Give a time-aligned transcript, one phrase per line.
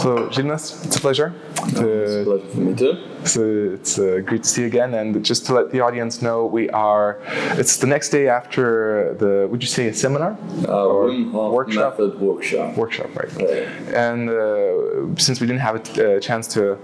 [0.00, 1.34] So, Gilnas, it's a pleasure.
[1.56, 2.96] It's a pleasure for me too.
[3.24, 3.42] So
[3.74, 4.94] it's uh, great to see you again.
[4.94, 7.18] And just to let the audience know, we are,
[7.58, 10.38] it's the next day after the, would you say a seminar?
[10.62, 11.98] Uh, Hof workshop?
[11.98, 12.76] Method workshop.
[12.78, 13.30] Workshop, right.
[13.38, 14.10] Yeah.
[14.10, 16.76] And uh, since we didn't have a uh, chance to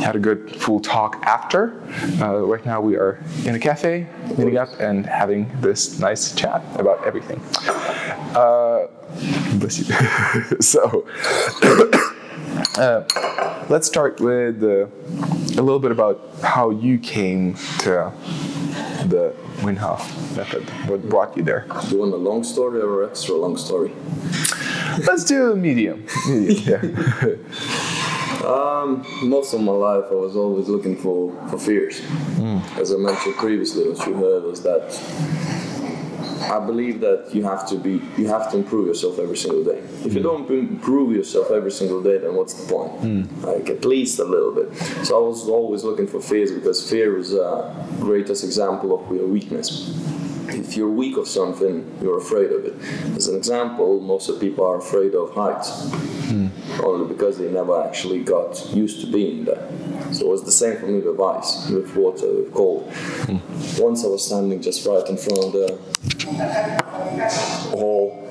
[0.00, 1.78] have a good full talk after,
[2.22, 4.06] uh, right now we are in a cafe,
[4.38, 7.38] meeting up and having this nice chat about everything.
[8.34, 8.86] Uh,
[9.58, 9.84] bless you.
[10.60, 11.06] so,
[12.78, 14.86] uh, let's start with uh,
[15.58, 18.12] a little bit about how you came to
[19.06, 20.68] the Wim Hof method.
[20.88, 21.66] What brought you there?
[21.82, 23.92] Do you want a long story or extra long story?
[25.06, 26.06] Let's do medium.
[26.28, 27.34] medium yeah.
[28.44, 32.00] Um, most of my life, I was always looking for, for fears.
[32.00, 32.58] Hmm.
[32.80, 34.90] As I mentioned previously, what you heard was that
[36.50, 39.78] I believe that you have to be, you have to improve yourself every single day.
[40.04, 40.46] If you Hmm.
[40.46, 42.92] don't improve yourself every single day, then what's the point?
[43.00, 43.22] Hmm.
[43.44, 44.68] Like at least a little bit.
[45.04, 49.26] So I was always looking for fears because fear is a greatest example of your
[49.26, 49.98] weakness.
[50.48, 52.74] If you're weak of something, you're afraid of it.
[53.16, 55.70] As an example, most of people are afraid of heights
[56.28, 56.48] hmm.
[56.82, 59.66] only because they never actually got used to being there.
[60.12, 62.92] So it was the same for me with ice, with water, with cold.
[62.92, 63.38] Hmm.
[63.80, 65.78] Once I was standing just right in front of the
[67.70, 68.30] hole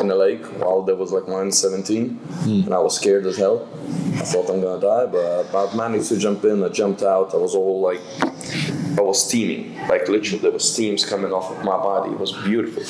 [0.00, 3.68] in the lake while there was like minus 17 and I was scared as hell.
[4.16, 6.62] I thought I'm gonna die, but I managed to jump in.
[6.64, 7.34] I jumped out.
[7.34, 8.00] I was all like,
[8.98, 9.76] I was steaming.
[9.88, 12.12] Like literally, there was steams coming off of my body.
[12.12, 12.82] It was beautiful.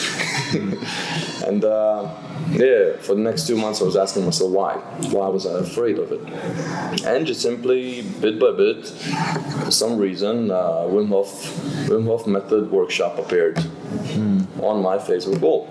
[1.47, 2.15] and uh,
[2.51, 4.75] yeah, for the next two months, I was asking myself why.
[5.11, 7.05] Why was I afraid of it?
[7.05, 11.29] And just simply, bit by bit, for some reason, uh, Wim Hof
[11.89, 13.59] Wim Hof method workshop appeared
[14.63, 15.69] on my Facebook wall.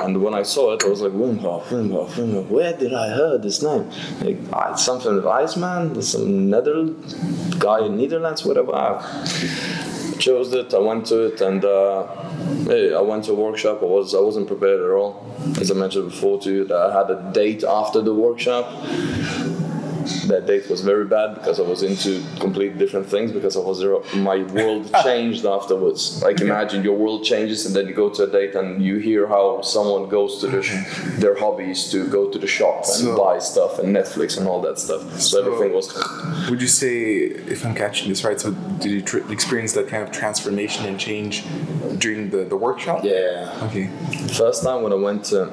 [0.00, 2.46] And when I saw it, I was like, Wim Hof, Wim Hof, Wim Hof.
[2.48, 3.90] Where did I hear this name?
[4.20, 6.86] Like, uh, something with Iceman, some Nether
[7.58, 8.74] guy in Netherlands, whatever.
[8.74, 9.00] I
[10.18, 10.72] chose it.
[10.74, 12.06] I went to it, and uh,
[12.64, 13.82] hey, I went to a workshop.
[13.82, 15.24] I was I wasn't prepared at all.
[15.60, 18.66] As I mentioned before to you, that I had a date after the workshop
[20.28, 23.82] that date was very bad because I was into completely different things because I was
[24.14, 26.22] my world changed afterwards.
[26.22, 29.26] Like imagine your world changes and then you go to a date and you hear
[29.26, 30.84] how someone goes to the sh-
[31.18, 34.60] their hobbies to go to the shop and So- buy stuff and Netflix and all
[34.62, 35.02] that stuff.
[35.20, 35.86] So, everything was
[36.50, 37.02] Would you say,
[37.54, 40.98] if I'm catching this right, so did you tr- experience that kind of transformation and
[40.98, 41.44] change
[41.98, 43.04] during the, the workshop?
[43.04, 43.66] yeah.
[43.68, 43.86] Okay.
[44.42, 45.46] First time when I went to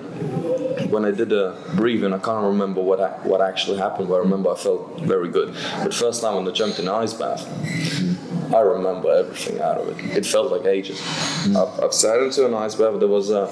[0.93, 1.45] when I did a
[1.75, 5.29] breathing, I can't remember what I, what actually happened, but I remember I felt very
[5.29, 5.55] good.
[5.83, 7.45] But first time when I jumped in ice bath,
[8.53, 10.17] I remember everything out of it.
[10.17, 10.99] It felt like ages.
[11.55, 12.99] I've, I've sat into an ice bath.
[12.99, 13.45] There was uh,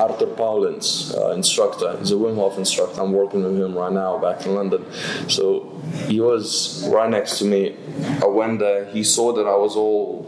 [0.00, 1.98] Arthur Paulins, uh, instructor.
[1.98, 3.02] He's a Wim Hof instructor.
[3.02, 4.86] I'm working with him right now back in London.
[5.28, 7.76] So he was right next to me.
[8.22, 8.86] I went there.
[8.86, 10.24] He saw that I was all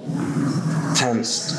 [0.97, 1.59] tensed.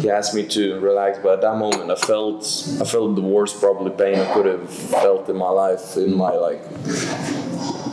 [0.00, 2.42] He asked me to relax, but at that moment, I felt
[2.80, 6.30] I felt the worst probably pain I could have felt in my life in my
[6.30, 6.62] like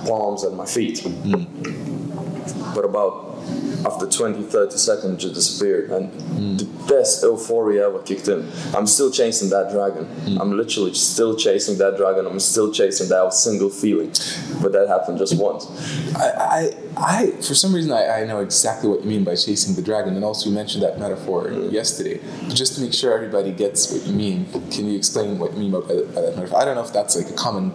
[0.07, 1.05] palms and my feet.
[2.73, 3.27] But about
[3.85, 8.49] after 20, 30 seconds, it disappeared, and the best euphoria ever kicked in.
[8.75, 10.07] I'm still chasing that dragon.
[10.39, 12.25] I'm literally still chasing that dragon.
[12.25, 14.09] I'm still chasing that single feeling,
[14.61, 15.65] but that happened just once.
[16.15, 19.75] I, I, I, for some reason, I, I know exactly what you mean by chasing
[19.75, 22.19] the dragon, and also you mentioned that metaphor yesterday.
[22.47, 25.59] But just to make sure everybody gets what you mean, can you explain what you
[25.59, 26.59] mean by, by that metaphor?
[26.59, 27.71] I don't know if that's like a common,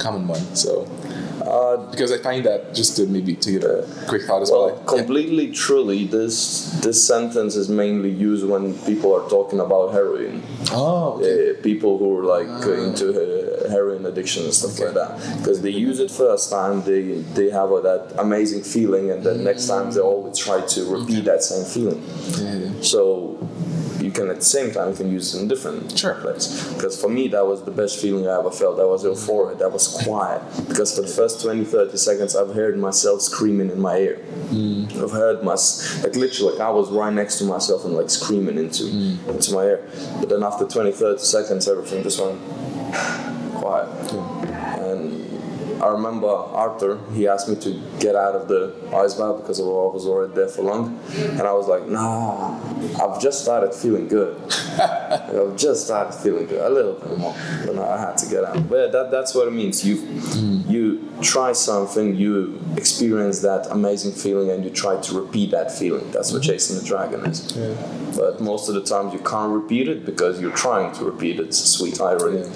[0.00, 0.40] common one.
[0.56, 0.86] So,
[1.44, 4.66] uh, because I find that just to maybe to give a quick thought as well.
[4.66, 10.42] Well, completely truly, this this sentence is mainly used when people are talking about heroin.
[10.72, 11.50] Oh, okay.
[11.50, 15.70] Uh, people who are like into uh, heroin addiction and stuff like that, because they
[15.70, 17.02] use it first time, they
[17.38, 21.24] they have uh, that amazing feeling, and then next time they always try to repeat
[21.24, 22.02] that same feeling.
[22.38, 22.82] Yeah, yeah.
[22.82, 23.38] So
[24.04, 26.14] you can at the same time you can use it in different Sure.
[26.14, 26.72] place.
[26.74, 28.76] Because for me that was the best feeling I ever felt.
[28.76, 29.56] That was euphoria.
[29.56, 30.42] That was quiet.
[30.68, 34.20] Because for the first 20, 30 seconds I've heard myself screaming in my ear.
[34.50, 35.02] Mm.
[35.02, 35.56] I've heard my
[36.02, 39.28] like literally like I was right next to myself and like screaming into mm.
[39.28, 39.88] into my ear.
[40.20, 42.40] But then after 20, 30 seconds everything just went
[43.54, 43.88] quiet.
[45.84, 49.64] I remember Arthur, he asked me to get out of the ice bath because I
[49.64, 50.98] was already there for long.
[51.14, 52.58] And I was like, nah,
[53.02, 54.34] I've just started feeling good.
[54.80, 57.36] I've just started feeling good, a little bit more.
[57.66, 58.66] But no, I had to get out.
[58.66, 59.84] But yeah, that, that's what it means.
[59.84, 60.62] You, hmm.
[60.70, 66.10] you try something, you experience that amazing feeling, and you try to repeat that feeling.
[66.12, 66.50] That's what hmm.
[66.50, 67.52] chasing the dragon is.
[68.16, 71.48] But most of the times you can't repeat it because you're trying to repeat it.
[71.48, 72.48] It's a sweet irony.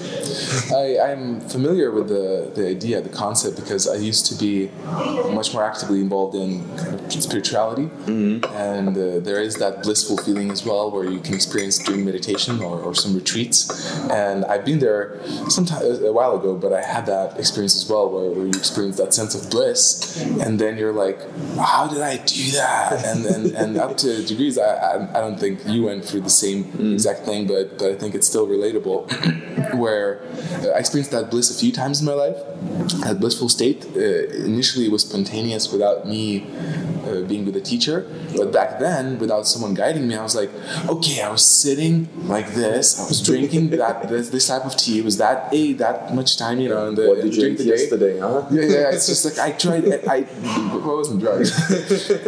[0.75, 4.53] I, I'm familiar with the, the idea, the concept because I used to be
[5.39, 6.51] much more actively involved in
[7.29, 8.45] spirituality, Mm-hmm.
[8.73, 12.55] and uh, there is that blissful feeling as well where you can experience doing meditation
[12.69, 13.59] or, or some retreats.
[14.11, 15.03] And I've been there
[15.57, 15.83] some time,
[16.13, 19.13] a while ago, but I had that experience as well where, where you experience that
[19.21, 19.83] sense of bliss,
[20.45, 21.19] and then you're like,
[21.73, 23.05] how did I do that?
[23.11, 26.37] And and, and up to degrees, I, I I don't think you went through the
[26.45, 26.61] same
[26.95, 28.99] exact thing, but but I think it's still relatable.
[29.85, 30.09] where
[30.63, 32.39] uh, I experienced that bliss a few times in my life.
[33.05, 33.87] That blissful state.
[33.97, 34.01] Uh,
[34.45, 36.47] initially was spontaneous without me
[37.09, 38.07] uh, being with a teacher,
[38.37, 40.51] but back then, without someone guiding me, I was like,
[40.89, 44.99] okay, I was sitting like this, I was drinking that this, this type of tea.
[44.99, 47.61] It was that a that much time, you know, in the, What did you eat
[47.61, 48.47] yesterday, huh?
[48.51, 48.91] Yeah, yeah.
[48.95, 49.85] It's just like I tried.
[50.09, 51.47] I, I wasn't drunk,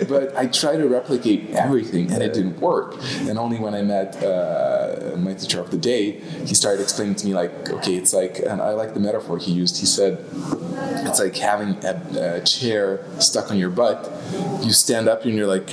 [0.09, 2.97] but I tried to replicate everything, and it didn't work.
[3.29, 7.27] And only when I met uh, my teacher of the day, he started explaining to
[7.27, 9.79] me like, okay, it's like, and I like the metaphor he used.
[9.79, 10.25] He said,
[11.07, 14.11] it's like having a, a chair stuck on your butt.
[14.63, 15.67] You stand up and you're like,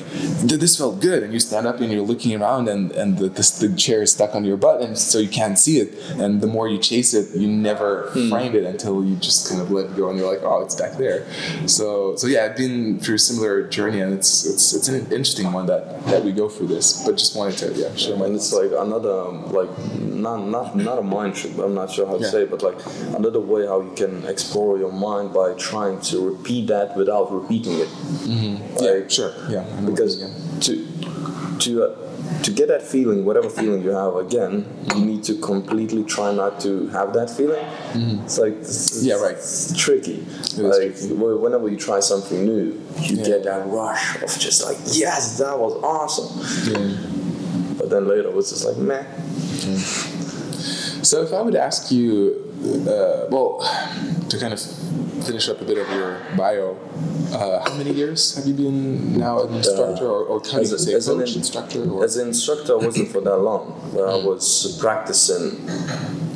[0.43, 3.59] this felt good, and you stand up and you're looking around, and and the, this,
[3.59, 5.93] the chair is stuck on your butt, and so you can't see it.
[6.19, 9.71] And the more you chase it, you never find it until you just kind of
[9.71, 11.25] let go, and you're like, oh, it's back there.
[11.67, 15.51] So so yeah, I've been through a similar journey, and it's it's it's an interesting
[15.51, 17.03] one that that we go through this.
[17.05, 19.69] But just wanted to yeah share my And it's like another um, like
[20.27, 21.53] not not not a mind trick.
[21.57, 22.31] I'm not sure how to Yeah.
[22.31, 22.79] say, it, but like
[23.15, 27.73] another way how you can explore your mind by trying to repeat that without repeating
[27.83, 27.89] it.
[28.25, 30.11] yeah Like, sure yeah because
[30.65, 30.73] to
[31.59, 31.95] to uh,
[32.43, 36.59] to get that feeling, whatever feeling you have again, you need to completely try not
[36.61, 37.65] to have that feeling.
[38.23, 39.35] It's like it's, Yeah, right.
[39.35, 40.17] It's tricky.
[40.41, 41.13] is like tricky.
[41.13, 43.23] whenever you try something new, you Yeah.
[43.31, 46.29] get that rush of just like yes, that was awesome.
[46.71, 46.97] yeah.
[47.77, 49.03] But then later it's just like meh.
[51.03, 52.35] So if I would ask you,
[52.87, 53.59] uh, well,
[54.29, 54.59] to kind of
[55.27, 56.77] finish up a bit of your bio,
[57.33, 60.79] uh, how many years have you been now an instructor, or, or as you a-
[60.79, 63.63] say, as an coach, in- instructor, or As an instructor, I wasn't for that long,
[63.93, 65.67] but I was practicing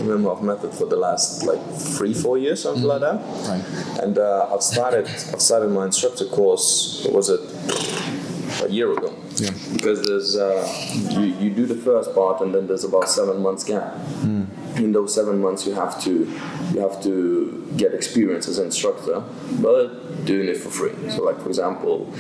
[0.02, 1.62] Hof method for the last like
[1.98, 3.18] three, four years, something like that.
[3.48, 3.64] Right.
[4.04, 7.08] And uh, I've started, I've started my instructor course.
[7.12, 7.42] Was it?
[8.64, 9.14] A year ago.
[9.38, 9.50] Yeah.
[9.74, 10.68] Because there's, uh,
[11.12, 13.96] you, you do the first part, and then there's about seven months gap.
[14.76, 16.14] In those seven months, you have to,
[16.74, 19.24] you have to get experience as an instructor,
[19.62, 20.94] but doing it for free.
[21.10, 22.14] So, like for example,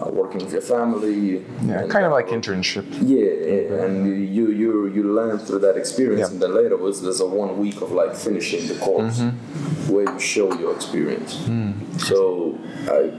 [0.00, 1.44] uh, working with your family.
[1.64, 2.86] yeah, kind of uh, like internship.
[3.02, 6.32] yeah, and you you you learn through that experience, Yeah.
[6.32, 9.92] and then later was there's a one week of like finishing the course Mm-hmm.
[9.92, 11.36] where you show your experience.
[11.46, 11.72] Mm.
[12.00, 12.58] So
[12.98, 13.10] I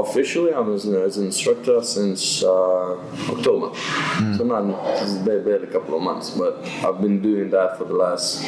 [0.00, 2.92] officially I was an, as an instructor since uh,
[3.34, 4.36] October, Mm.
[4.36, 6.54] so not barely, a couple of months, but
[6.84, 8.44] I've been doing that for the last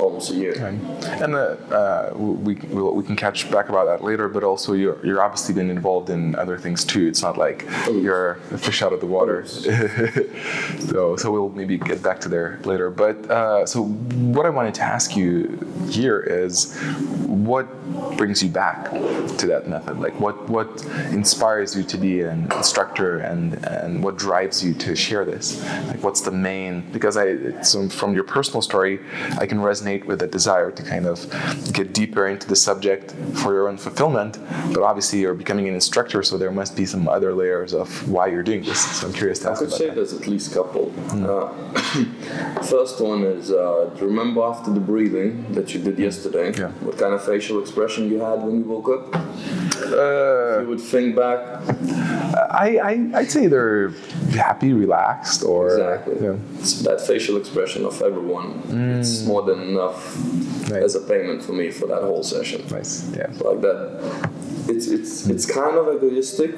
[0.00, 0.54] almost a year.
[1.24, 4.28] And uh, uh, we we'll, we can catch back about that later.
[4.28, 7.06] But also, you're you're obviously been involved in other things too.
[7.06, 9.46] It's not like you're a fish out of the water.
[9.46, 12.90] so so we'll maybe get back to there later.
[12.90, 15.58] But uh, so what I wanted to ask you
[15.90, 16.76] here is,
[17.26, 17.66] what
[18.16, 19.98] brings you back to that method?
[19.98, 24.96] Like what what inspires you to be an instructor, and and what drives you to
[24.96, 25.62] share this?
[25.88, 26.90] Like what's the main?
[26.92, 29.00] Because I so from your personal story,
[29.38, 31.20] I can resonate with a desire to kind of
[31.72, 33.06] get deeper into the subject
[33.42, 34.32] for your own fulfillment.
[34.74, 38.24] But obviously, you're becoming an instructor, so there must be some other layers of why
[38.32, 38.80] you're doing this.
[38.98, 39.96] So I'm curious to ask I could say that.
[39.96, 40.84] there's at least a couple.
[41.32, 41.48] Uh,
[42.74, 46.48] first one is uh, do remember after the breathing that you did yesterday?
[46.62, 46.70] Yeah.
[46.86, 49.04] What kind of facial expression you had when you woke up?
[49.14, 51.40] Uh, You would think back.
[52.66, 53.90] I, I I'd say they're
[54.46, 56.16] happy, relaxed, or Exactly.
[56.26, 56.36] yeah.
[56.60, 58.48] It's that facial expression of everyone.
[59.00, 60.00] It's more than enough
[60.70, 60.84] Right.
[60.88, 62.66] as a payment for me for that whole session.
[62.70, 63.10] Nice.
[63.14, 63.26] Yeah.
[63.40, 64.30] like that.
[64.68, 66.52] It's it's it's kind of egoistic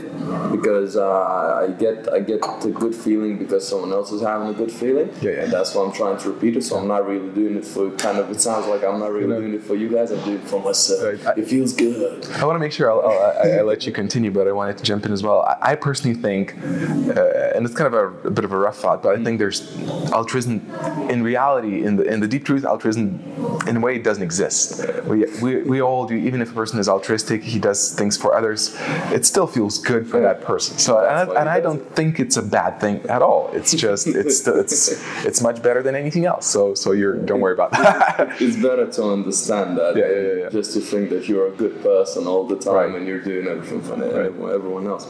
[0.50, 4.52] because uh, I get I get the good feeling because someone else is having a
[4.52, 5.08] good feeling.
[5.22, 5.44] Yeah, yeah.
[5.44, 6.62] And that's why I'm trying to repeat it.
[6.64, 8.30] So I'm not really doing it for kind of.
[8.30, 9.40] It sounds like I'm not really know.
[9.40, 10.10] doing it for you guys.
[10.10, 11.24] I'm doing it for myself.
[11.24, 11.38] Right.
[11.38, 12.26] It feels good.
[12.32, 14.76] I want to make sure I'll, I'll, I, I let you continue, but I wanted
[14.78, 15.42] to jump in as well.
[15.42, 18.78] I, I personally think, uh, and it's kind of a, a bit of a rough
[18.78, 19.74] thought, but I think there's
[20.12, 20.60] altruism
[21.08, 23.20] in reality, in the in the deep truth, altruism
[23.66, 24.84] in a way doesn't exist.
[25.04, 28.34] We, we, we all do, even if a person is altruistic, he does things for
[28.34, 28.74] others,
[29.12, 30.78] it still feels good for that person.
[30.78, 33.50] So, and, I, and I don't think it's a bad thing at all.
[33.52, 36.46] It's just, it's, it's, it's much better than anything else.
[36.46, 38.36] So, so you're, don't worry about that.
[38.40, 40.48] It's better to understand that Yeah, yeah, yeah, yeah.
[40.50, 42.94] just to think that you're a good person all the time Right.
[42.96, 45.04] and you're doing everything for everyone, everyone else.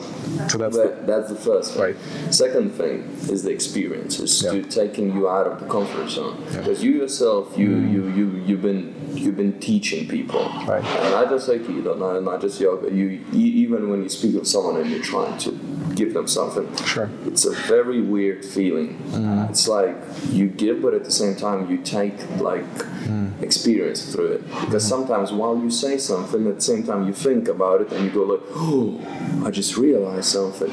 [0.50, 1.83] so that's the, that's the first thing.
[1.83, 1.97] Right.
[2.31, 4.19] Second thing is the experience.
[4.19, 4.52] Is Yeah.
[4.52, 7.92] to taking you out of the comfort zone because you yourself, you Mm.
[7.92, 10.85] you you you've been you've been teaching people, Right.
[10.85, 12.90] and not just Aikido, not, not just yoga.
[12.92, 15.50] You even when you speak with someone and you're trying to
[15.95, 17.11] give them something, Sure.
[17.26, 18.99] it's a very weird feeling.
[19.11, 19.50] Mm-hmm.
[19.50, 19.97] It's like
[20.31, 22.64] you give, but at the same time you take like
[23.02, 23.42] Mm.
[23.42, 24.42] experience through it.
[24.61, 24.95] Because Mm-hmm.
[25.07, 28.11] sometimes while you say something, at the same time you think about it and you
[28.11, 29.00] go like, oh,
[29.45, 30.71] I just realized something.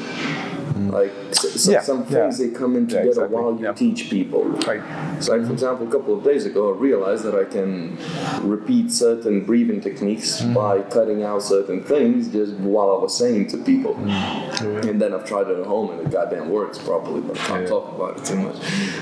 [0.90, 1.72] Like so, so Mm.
[1.72, 2.04] Yeah, some yeah.
[2.16, 3.72] things they come in Yeah, together exactly, while you yeah.
[3.72, 4.44] teach people.
[4.66, 4.82] Right.
[5.20, 7.96] So, like for example, a couple of days ago, I realized that I can
[8.42, 10.54] repeat certain breathing techniques Mm.
[10.54, 13.94] by cutting out certain things just while I was saying to people.
[13.94, 14.88] Mm.
[14.88, 17.62] And then I've tried it at home, and it goddamn works properly, but I can't
[17.62, 17.68] Yeah.
[17.76, 18.56] talk about it too much.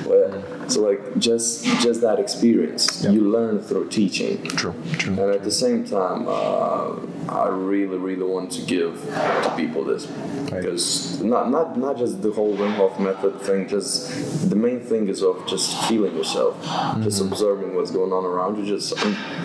[0.07, 3.11] But, so, like, just just that experience Yeah.
[3.15, 4.39] you learn through teaching.
[4.61, 4.75] True.
[4.99, 5.13] True.
[5.21, 6.97] And at the same time, uh,
[7.29, 10.63] I really, really want to give to people this Right.
[10.63, 13.69] because not not not just the whole Wim Hof method thing.
[13.69, 17.03] Just the main thing is of just feeling yourself, Mm-hmm.
[17.03, 18.97] just observing what's going on around you, just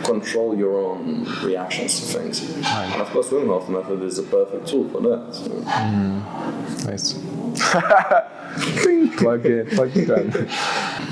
[0.05, 2.41] control your own reactions to things.
[2.65, 5.33] And of course, Wim Hof method is a perfect tool for that.
[5.35, 5.51] So.
[6.89, 7.19] Nice.
[9.17, 10.47] Plug in, plug it in.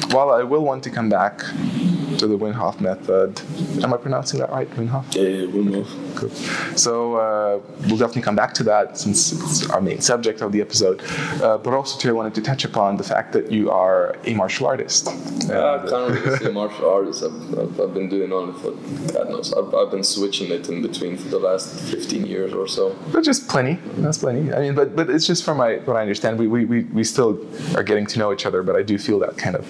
[0.09, 3.41] Well, I will want to come back to the Wim Hof method.
[3.83, 5.05] Am I pronouncing that right, Wim Hof?
[5.15, 6.15] Yeah, yeah, Wim Hof.
[6.15, 6.29] Cool.
[6.75, 10.61] So uh, we'll definitely come back to that since it's our main subject of the
[10.61, 11.01] episode.
[11.41, 14.33] Uh, but also, too, I wanted to touch upon the fact that you are a
[14.33, 15.07] martial artist.
[15.47, 17.23] Yeah, I can't really say martial artist.
[17.23, 18.71] I've, I've, I've been doing only for
[19.13, 19.53] God knows.
[19.53, 22.95] I've, I've been switching it in between for the last 15 years or so.
[23.11, 23.79] But just plenty.
[23.97, 24.53] That's plenty.
[24.53, 26.39] I mean, but but it's just from my what I understand.
[26.39, 29.19] We, we, we, we still are getting to know each other, but I do feel
[29.19, 29.65] that kind of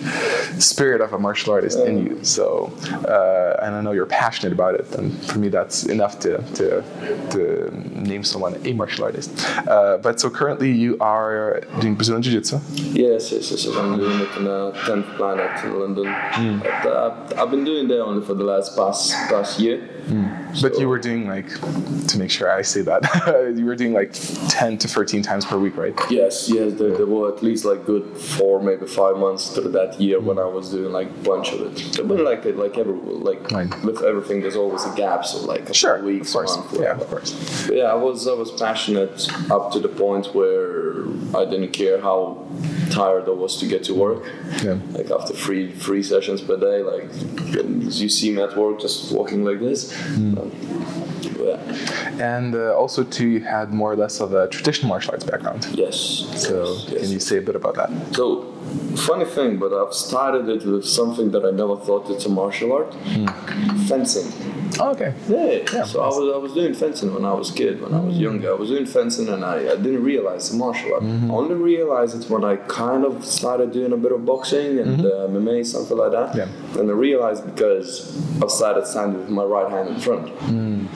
[0.61, 2.23] spirit of a martial artist in you.
[2.23, 2.71] So,
[3.07, 6.80] uh, and I know you're passionate about it, and for me, that's enough to to,
[7.31, 7.69] to
[7.99, 9.31] name someone a martial artist.
[9.67, 12.59] Uh, but so currently, you are doing Brazilian Jiu Jitsu.
[12.75, 13.65] Yes, yes, yes.
[13.75, 16.59] I'm doing it in the 10th planet in London.
[16.83, 19.87] But, uh, I've been doing that only for the last past past year.
[20.09, 21.47] But So- you were doing like,
[22.07, 24.11] to make sure I say that, you were doing like
[24.49, 25.93] 10 to 13 times per week, right?
[26.09, 29.99] Yes, yes, there, there were at least like good four, maybe five months through that
[29.99, 32.07] year when I was doing like a bunch of it.
[32.07, 33.69] But like like every like Right.
[33.83, 36.57] with everything, there's always a gap, so like a Sure, weeks, of course.
[36.57, 37.67] month, Yeah, of course.
[37.67, 41.05] But yeah, I was I was passionate up to the point where
[41.35, 42.45] I didn't care how
[42.91, 44.23] tired I was to get to work.
[44.63, 44.77] Yeah.
[44.91, 47.07] Like after three three sessions per day, like
[48.01, 49.90] you see me at work, just walking like this.
[51.41, 51.57] Yeah.
[52.19, 55.67] And uh, also, too, you had more or less of a traditional martial arts background.
[55.71, 55.95] Yes.
[56.35, 57.01] So, yes.
[57.01, 57.89] can you say a bit about that?
[58.15, 58.53] So,
[58.97, 62.73] funny thing, but I've started it with something that I never thought it's a martial
[62.73, 63.25] art hmm.
[63.87, 64.31] fencing.
[64.79, 65.13] Oh, okay.
[65.27, 67.99] Yeah, so I was I was doing fencing when I was a kid, when I
[67.99, 68.21] was hmm.
[68.21, 68.51] younger.
[68.51, 71.03] I was doing fencing and I, I didn't realize it's a martial art.
[71.03, 74.99] I only realized it when I kind of started doing a bit of boxing and
[74.99, 75.05] mm-hmm.
[75.05, 76.35] uh, MMA, something like that.
[76.35, 76.79] Yeah.
[76.79, 80.29] And I realized because I started standing with my right hand in front.
[80.29, 80.87] Hmm.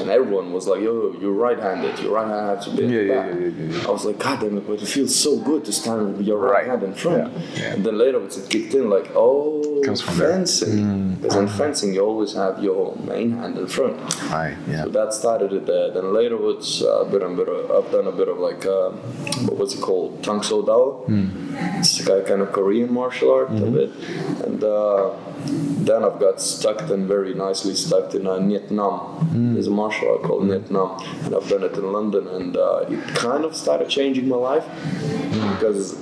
[0.00, 1.98] And everyone was like, yo, you're right-handed.
[2.00, 3.86] Your right hand has to be Yeah, yeah, yeah, yeah, yeah.
[3.86, 6.38] I was like, God damn it, but it feels so good to stand with your
[6.38, 6.66] right, Right.
[6.66, 7.13] hand in front.
[7.16, 10.14] Yeah, then later it kicked in like, oh, Comes from.
[10.14, 10.18] Mm.
[10.18, 11.14] fencing.
[11.16, 13.96] Because in fencing, you always have your main hand in front.
[14.30, 14.84] Right, yeah.
[14.84, 15.90] So that started it there.
[15.90, 18.64] Then later it's uh, a bit and bit of, I've done a bit of like,
[18.64, 18.90] uh,
[19.46, 20.22] what was it called?
[20.24, 21.04] Tang Soo Do.
[21.78, 23.90] It's a kind of Korean martial art a bit.
[24.44, 25.10] And uh,
[25.84, 29.54] then I've got stuck and very nicely stuck in uh, Nhat Nam.
[29.54, 30.98] There's a martial art called Nhat Nam.
[31.24, 32.26] And I've done it in London.
[32.28, 34.66] And uh, it kind of started changing my life
[35.52, 35.94] because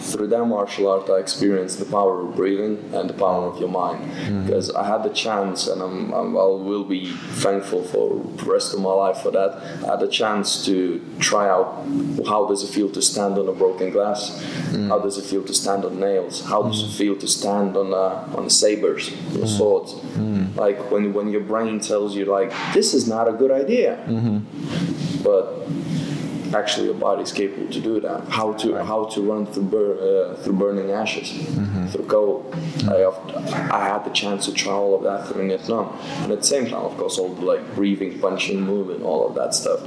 [0.00, 3.68] through that martial art, I experienced the power of breathing and the power of your
[3.68, 4.04] mind.
[4.12, 4.44] Hmm.
[4.44, 7.12] Because I had the chance, and I'm, I'm, I will be
[7.44, 9.56] thankful for the rest of my life for that.
[9.84, 11.86] I had the chance to try out
[12.26, 14.88] how does it feel to stand on a broken glass, hmm.
[14.88, 16.88] how does it feel to stand on nails, how does hmm.
[16.88, 19.94] it feel to stand on uh, on sabers, on swords.
[20.56, 25.22] Like when when your brain tells you like this is not a good idea, mm-hmm.
[25.22, 25.66] but
[26.54, 28.28] actually your body is capable to do that.
[28.28, 31.28] How to how to run through bur- uh, through burning ashes,
[31.92, 32.34] through coal.
[32.88, 33.18] I, have,
[33.70, 35.86] I had the chance to try all of that through Vietnam,
[36.22, 39.34] and at the same time, of course, all the like breathing, punching, moving, all of
[39.34, 39.80] that stuff.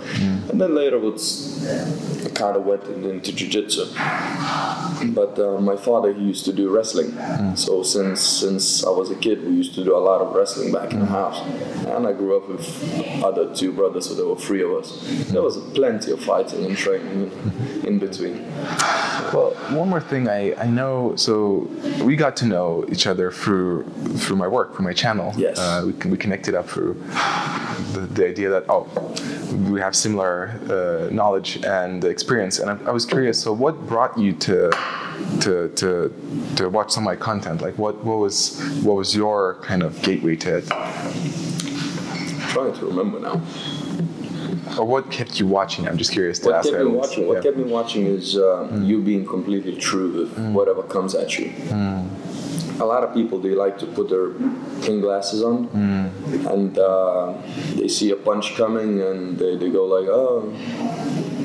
[0.50, 1.25] And then later, it's
[2.25, 3.86] I kind of went into jiu-jitsu.
[5.19, 7.12] But uh, my father he used to do wrestling,
[7.55, 10.71] so since since I was a kid, we used to do a lot of wrestling
[10.71, 11.39] back in the house.
[11.86, 12.65] And I grew up with
[13.24, 14.89] other two brothers, so there were three of us.
[15.31, 16.57] There was plenty of fighting.
[16.66, 17.32] And training
[17.84, 18.44] in between.
[19.34, 21.16] Well, one more thing I, I know.
[21.16, 21.70] So
[22.04, 23.84] we got to know each other through
[24.18, 25.34] through my work, through my channel.
[25.38, 25.58] Yes.
[25.58, 26.94] Uh, we, we connected up through
[27.94, 28.88] the, the idea that oh,
[29.70, 32.60] we have similar uh, knowledge and experience.
[32.60, 33.42] And I, I was curious.
[33.42, 34.72] So what brought you to
[35.42, 36.14] to to
[36.56, 37.62] to watch some of my content?
[37.62, 40.72] Like what what was what was your kind of gateway to it?
[40.72, 43.42] I'm trying to remember now.
[44.77, 45.88] Or what kept you watching?
[45.88, 46.69] I'm just curious to What ask.
[46.69, 47.27] kept me watching?
[47.27, 47.41] What Yeah.
[47.43, 51.51] kept me watching is uh, you being completely true with whatever comes at you.
[52.79, 54.27] A lot of people they like to put their
[54.83, 55.67] clean glasses on,
[56.53, 57.33] and uh,
[57.75, 60.53] they see a punch coming, and they, they go like, "Oh,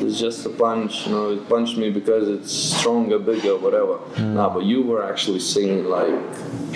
[0.04, 3.96] it's just a punch." You know, it punched me because it's stronger, bigger, whatever.
[4.20, 6.12] Nah, but you were actually seeing like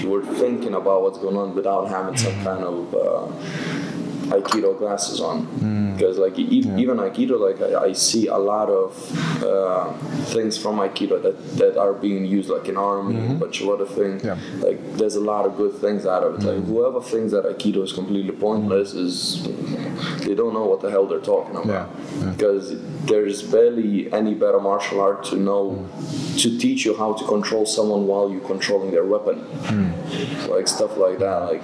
[0.00, 2.94] you were thinking about what's going on without having some kind of.
[2.94, 3.26] Uh,
[4.30, 5.46] Aikido glasses on.
[5.46, 5.96] Mm.
[5.96, 9.92] Because like e- even Aikido like I, I see a lot of uh,
[10.26, 13.38] things from Aikido that, that are being used like in army a mm-hmm.
[13.38, 14.24] bunch of other things.
[14.24, 14.38] Yeah.
[14.56, 16.42] like there's a lot of good things out of it.
[16.42, 16.72] Like mm-hmm.
[16.72, 19.06] whoever thinks that Aikido is completely pointless mm-hmm.
[19.06, 21.66] is they don't know what the hell they're talking about.
[21.66, 22.30] Yeah, yeah.
[22.32, 26.42] because there's barely any better martial art to know mm.
[26.42, 29.40] to teach you how to control someone while you're controlling their weapon.
[29.64, 30.48] Mm.
[30.48, 31.62] Like stuff like that like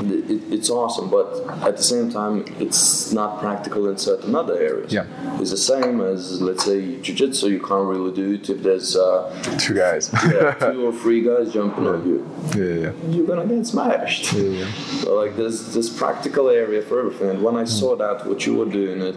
[0.00, 1.28] it, it's awesome, but
[1.62, 4.92] at the same time, it's not practical in certain other areas.
[4.92, 5.06] Yeah.
[5.40, 7.48] It's the same as, let's say, jiu-jitsu.
[7.48, 10.10] You can't really do it if there's uh, Two guys.
[10.24, 12.18] yeah, two or three guys jumping on you.
[12.54, 14.32] yeah, yeah, You're gonna get smashed.
[14.32, 14.72] yeah, yeah.
[15.02, 17.30] So like there's this practical area for everything.
[17.30, 17.68] And when I mm.
[17.68, 19.16] saw that what you were doing it,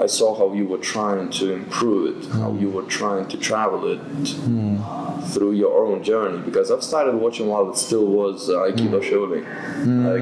[0.00, 2.60] I saw how you were trying to improve it, how mm.
[2.60, 5.32] you were trying to travel it mm.
[5.32, 6.38] through your own journey.
[6.38, 9.44] Because I've started watching while it still was uh, Aikido Sholing.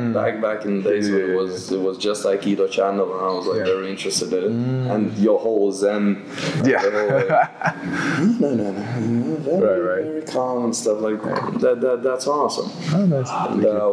[0.00, 3.22] Like back back in the days when it was it was just Aikido channel and
[3.28, 3.64] I was like Yeah.
[3.74, 4.42] very interested in
[4.86, 4.90] it.
[4.92, 6.24] And your whole Zen
[6.64, 6.80] Yeah.
[6.80, 7.28] whole, like,
[8.40, 10.04] no, no, no, no, very, Right, right.
[10.04, 11.20] very calm and stuff like
[11.60, 11.80] that.
[11.80, 12.70] That that's awesome.
[12.94, 13.30] Oh, nice.
[13.50, 13.90] And uh,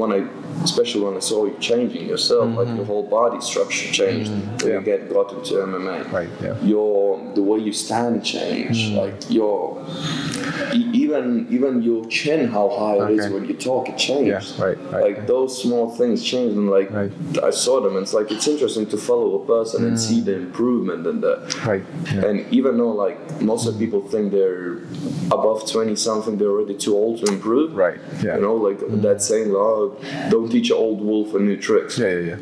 [0.00, 0.20] when I,
[0.64, 4.68] especially when I saw you changing yourself, like your whole body structure changed Mm-hmm.
[4.68, 4.74] Yeah.
[4.74, 6.10] you get got into MMA.
[6.12, 6.58] Right, yeah.
[6.62, 8.92] Your the way you stand changed.
[8.92, 8.96] Mm.
[9.02, 9.84] Like your
[10.74, 14.28] e- even even your chin, how high it is when you talk, it changed.
[14.28, 17.12] Yeah, right, right, Like those small things changed, and like Right.
[17.42, 17.94] I saw them.
[17.96, 21.36] And it's like it's interesting to follow a person and see the improvement and the
[21.36, 21.66] Mm.
[21.66, 21.84] Right.
[22.14, 22.26] Yeah.
[22.28, 23.18] and even though like
[23.50, 24.78] most of the people think they're
[25.36, 28.32] above 20 something they're already too old to improve Right, yeah.
[28.32, 28.36] Mm.
[28.36, 29.96] you know like that saying oh
[30.30, 32.38] don't teach an old wolf a new tricks Yeah, yeah, yeah.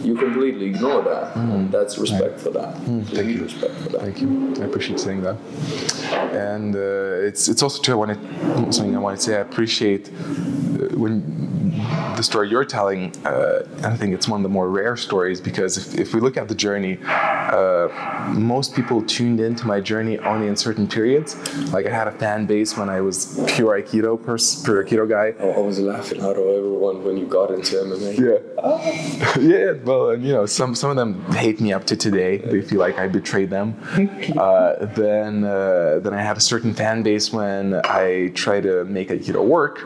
[0.02, 3.04] you completely ignore that and that's respect for that Mm.
[3.06, 3.42] Thank you.
[3.42, 4.54] respect for that Thank you.
[4.62, 5.36] I appreciate saying that.
[6.32, 7.94] And uh, it's it's also true.
[7.94, 9.36] I want to something I want to say.
[9.36, 11.12] I appreciate uh, when
[12.16, 13.14] the story you're telling.
[13.24, 16.36] Uh, I think it's one of the more rare stories because if, if we look
[16.36, 17.88] at the journey, uh,
[18.34, 21.36] most people tuned into my journey only in certain periods.
[21.72, 25.34] Like I had a fan base when I was pure Aikido person, pure Aikido guy.
[25.42, 28.12] I I was laughing out of everyone when you got into MMA.
[28.18, 28.40] Yeah.
[29.40, 29.72] yeah.
[29.84, 32.38] Well, and you know, some some of them hate me up to today.
[32.38, 33.76] They feel like I betrayed them.
[34.38, 39.08] uh, then uh, then I had a certain fan base when I try to make
[39.08, 39.76] Aikido work,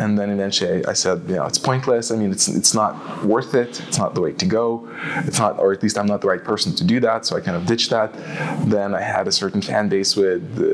[0.00, 2.10] and then eventually I, I said, you know, it's pointless.
[2.10, 3.80] I mean, it's it's not worth it.
[3.88, 4.88] It's not the way to go.
[5.28, 7.26] It's not, or at least I'm not the right person to do that.
[7.26, 8.12] So I kind of ditched that.
[8.68, 10.64] Then I had a certain fan base with uh,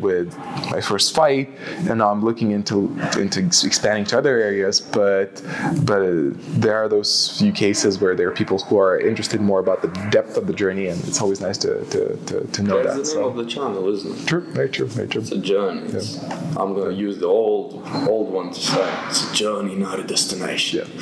[0.00, 0.36] with
[0.70, 1.48] my first fight,
[1.88, 2.76] and now I'm looking into
[3.18, 4.80] into expanding to other areas.
[4.80, 5.42] But
[5.84, 6.30] but uh,
[6.64, 9.88] there are those few cases where there are people who are interested more about the
[10.10, 13.14] depth of the journey, and it's always nice to to, to, to know That's that.
[13.14, 14.26] the name of the channel, isn't it?
[14.26, 15.20] true, very true, very true.
[15.22, 15.82] It's a journey.
[15.88, 16.18] It's-
[16.56, 20.88] I'm gonna use the old old one to say it's a journey, not a destination.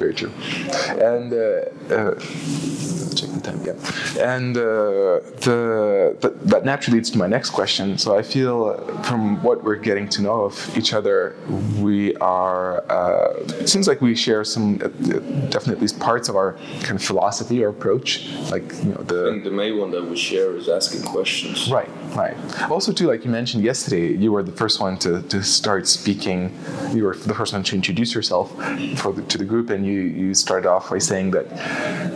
[0.00, 0.32] Very true.
[1.12, 2.14] And uh,
[3.40, 3.60] the time.
[3.64, 4.34] Yeah.
[4.34, 4.60] And uh,
[5.46, 7.98] the that, that naturally leads to my next question.
[7.98, 11.36] So I feel uh, from what we're getting to know of each other,
[11.78, 12.84] we are.
[12.90, 14.88] Uh, it seems like we share some uh,
[15.48, 19.04] definitely at least parts of our kind of philosophy or approach, like you know I
[19.04, 19.30] the.
[19.30, 21.70] think the main one that we share is asking questions.
[21.70, 22.36] Right, right.
[22.70, 26.56] Also, too, like you mentioned yesterday, you were the first one to, to start speaking.
[26.92, 28.50] You were the first one to introduce yourself
[28.96, 31.46] for the, to the group, and you, you started off by saying that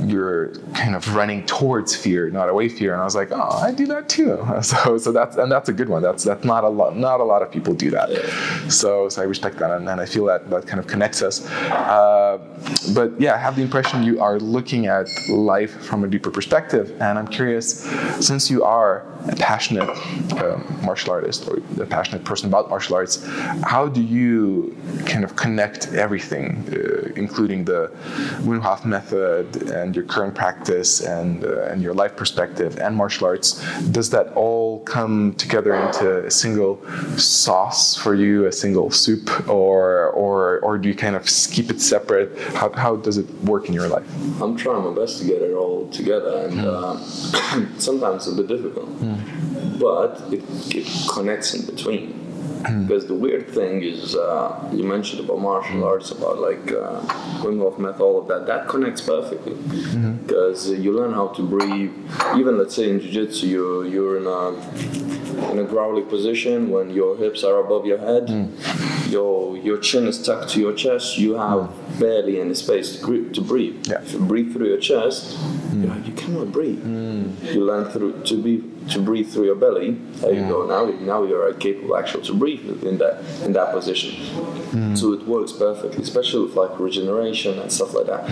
[0.08, 2.92] you're kind of running towards fear, not away fear.
[2.92, 4.44] And I was like, oh, I do that too.
[4.64, 6.00] So, so that's and that's a good one.
[6.00, 6.96] That's that's not a lot.
[6.96, 8.09] Not a lot of people do that.
[8.70, 11.46] So, so I respect that, and, and I feel that that kind of connects us.
[11.70, 12.38] Uh,
[12.94, 16.90] but yeah, I have the impression you are looking at life from a deeper perspective.
[17.00, 17.83] And I'm curious,
[18.27, 19.88] since you are a passionate
[20.42, 23.24] um, martial artist or a passionate person about martial arts,
[23.64, 27.90] how do you kind of connect everything, uh, including the
[28.42, 33.26] Wim Hof method and your current practice and, uh, and your life perspective and martial
[33.26, 33.62] arts?
[33.90, 36.82] Does that all come together into a single
[37.18, 41.80] sauce for you, a single soup, or, or, or do you kind of keep it
[41.80, 42.38] separate?
[42.54, 44.06] How, how does it work in your life?
[44.42, 46.98] I'm trying my best to get it all together, and uh,
[47.78, 48.88] sometimes it's a bit difficult,
[49.85, 50.42] but it,
[50.75, 52.07] it connects in between.
[52.66, 52.87] Hmm.
[52.87, 55.92] Because the weird thing is, uh, you mentioned about martial hmm.
[55.92, 57.01] arts, about like uh,
[57.42, 58.47] Wim Hof method, all of that.
[58.47, 60.12] That connects perfectly mm-hmm.
[60.23, 61.92] because you learn how to breathe.
[62.40, 64.44] Even let's say in jiu-jitsu, you're you're in a
[65.53, 68.47] in a growly position when your hips are above your head, hmm.
[69.11, 71.18] your your chin is tucked to your chest.
[71.18, 71.68] You have
[72.01, 73.87] barely any space to, to breathe.
[73.87, 74.01] Yeah.
[74.01, 75.37] If you breathe through your chest,
[75.74, 75.82] Mm.
[75.82, 76.82] you, know, you cannot breathe.
[76.84, 77.54] Mm.
[77.54, 79.92] You learn through to be to breathe through your belly.
[79.92, 80.48] There you mm.
[80.48, 80.66] go.
[80.66, 84.14] Now now you're capable actually to breathe in that in that position.
[84.96, 88.26] So it works perfectly, especially with like regeneration and stuff like that.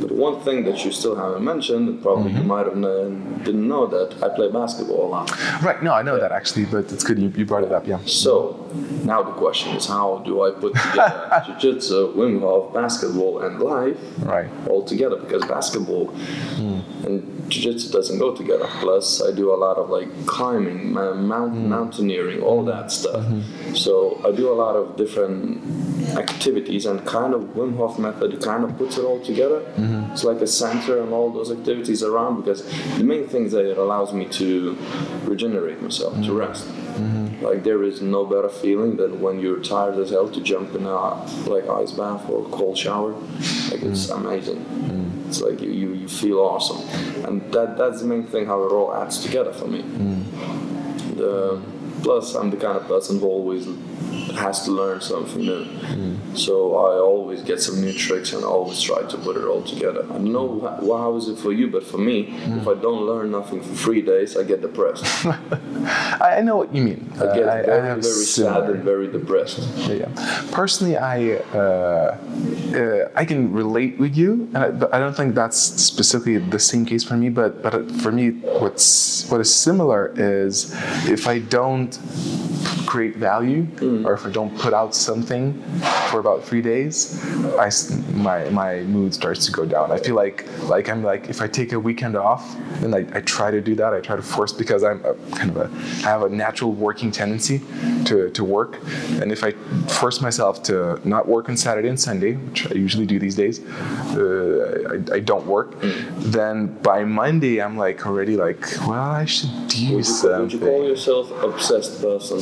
[0.00, 2.48] But one thing that you still haven't mentioned, and probably you mm-hmm.
[2.48, 5.62] might have known, didn't know that I play basketball a lot.
[5.62, 5.82] Right.
[5.82, 7.86] No, I know that actually, but it's good you, you brought it up.
[7.86, 7.98] Yeah.
[8.06, 8.68] So
[9.04, 13.96] now the question is, how do I put together jiu-jitsu, Wim Hof, basketball, and life
[14.18, 14.48] Right.
[14.68, 15.16] all together?
[15.16, 16.14] Because basketball
[17.04, 18.66] and jiu-jitsu doesn't go together.
[18.80, 21.68] Plus, I do a lot of like climbing, mount, mm-hmm.
[21.68, 23.24] mountaineering, all that stuff.
[23.24, 23.74] Mm-hmm.
[23.74, 25.60] So I do a lot of different
[26.16, 29.60] activities, and kind of Wim Hof method kind of puts it all together.
[29.60, 30.12] Mm-hmm.
[30.12, 32.42] It's like a center and all those activities around.
[32.42, 32.62] Because
[32.98, 34.76] the main thing is that it allows me to
[35.24, 36.68] regenerate myself, to rest.
[37.42, 40.86] Like there is no better feeling than when you're tired as hell to jump in
[40.86, 40.98] a
[41.48, 43.12] like ice bath or a cold shower.
[43.12, 44.16] Like it's mm.
[44.16, 44.64] amazing.
[44.64, 45.28] Mm.
[45.28, 46.80] It's like you, you, you feel awesome,
[47.26, 49.82] and that that's the main thing how it all adds together for me.
[49.82, 51.16] Mm.
[51.16, 51.62] The,
[52.02, 53.66] plus, I'm the kind of person who always
[54.36, 55.66] has to learn something new.
[56.34, 59.62] So I always get some new tricks and I always try to put it all
[59.62, 60.04] together.
[60.10, 63.02] I don't know how, how is it for you, but for me, if I don't
[63.06, 65.04] learn nothing for three days, I get depressed.
[65.26, 67.10] I, I know what you mean.
[67.16, 69.60] I get Uh, very, have very sad and very depressed.
[69.88, 70.10] Yeah, yeah.
[70.52, 71.16] Personally, I
[71.54, 72.16] uh,
[72.74, 76.58] uh, I can relate with you, and I, but I don't think that's specifically the
[76.58, 77.28] same case for me.
[77.28, 78.30] But but for me,
[78.62, 80.72] what's what is similar is
[81.16, 81.92] if I don't
[82.92, 83.62] create value
[84.04, 85.44] or if I don't put out something
[86.10, 86.94] for about three days,
[87.66, 87.68] I
[88.28, 89.86] my my mood starts to go down.
[89.96, 90.38] I feel like
[90.74, 92.44] like I'm like if I take a weekend off,
[92.82, 93.90] then I, I try to do that.
[93.98, 95.66] I try to force because I'm a, kind of a
[96.06, 97.58] I have a natural working tendency
[98.08, 98.72] to, to work,
[99.20, 99.52] and if I
[100.00, 103.56] force myself to not work on Saturday and Sunday, which I usually do these days,
[104.20, 105.70] uh, I, I don't work.
[106.36, 106.54] Then
[106.90, 110.40] by Monday I'm like already like, well, I should do Would you, something.
[110.40, 112.40] would you call yourself obsessed person?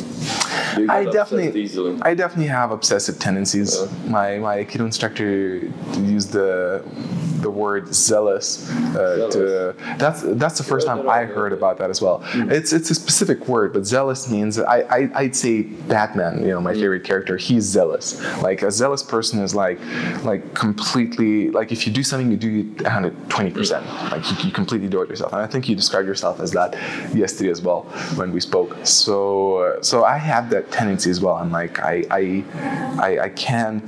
[0.74, 1.98] Do you get I definitely.
[2.03, 3.81] I definitely have obsessive tendencies.
[4.07, 5.57] My my Aikido instructor
[5.98, 6.85] used the
[7.40, 11.90] the word zealous, uh, to that's that's the first Yeah, time I heard about that
[11.90, 12.22] as well.
[12.35, 16.42] It's it's a specific word, but zealous means I, I I'd say Batman.
[16.42, 17.37] You know, my favorite character.
[17.37, 18.20] He's zealous.
[18.42, 19.79] Like a zealous person is like
[20.24, 23.87] like completely like if you do something, you do it 120 percent.
[24.11, 25.33] Like you, you completely do it yourself.
[25.33, 26.74] And I think you described yourself as that
[27.14, 27.83] yesterday as well
[28.16, 28.76] when we spoke.
[28.85, 31.37] So uh, so I have that tendency as well.
[31.43, 32.23] I'm like I I
[33.09, 33.87] I, I can't.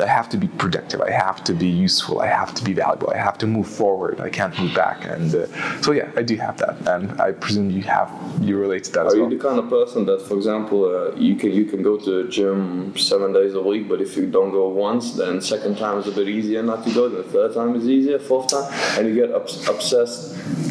[0.00, 1.00] I have to be productive.
[1.00, 2.14] I have to be useful.
[2.26, 3.10] I have to be valuable.
[3.18, 4.14] I have to move forward.
[4.28, 4.98] I can't move back.
[5.14, 5.46] And uh,
[5.84, 8.08] so yeah, I do have that, and I presume you have
[8.48, 9.30] you relate to that as Are you well.
[9.36, 12.24] the kind of person that, for example, uh, you can you can go to the
[12.36, 16.06] gym seven days a week, but if you don't go once, then second time is
[16.12, 17.02] a bit easier not to go.
[17.08, 20.20] Then the third time is easier, fourth time, and you get obs- obsessed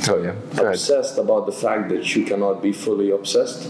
[0.08, 0.76] So yeah, go ahead.
[0.76, 3.62] obsessed about the fact that you cannot be fully obsessed.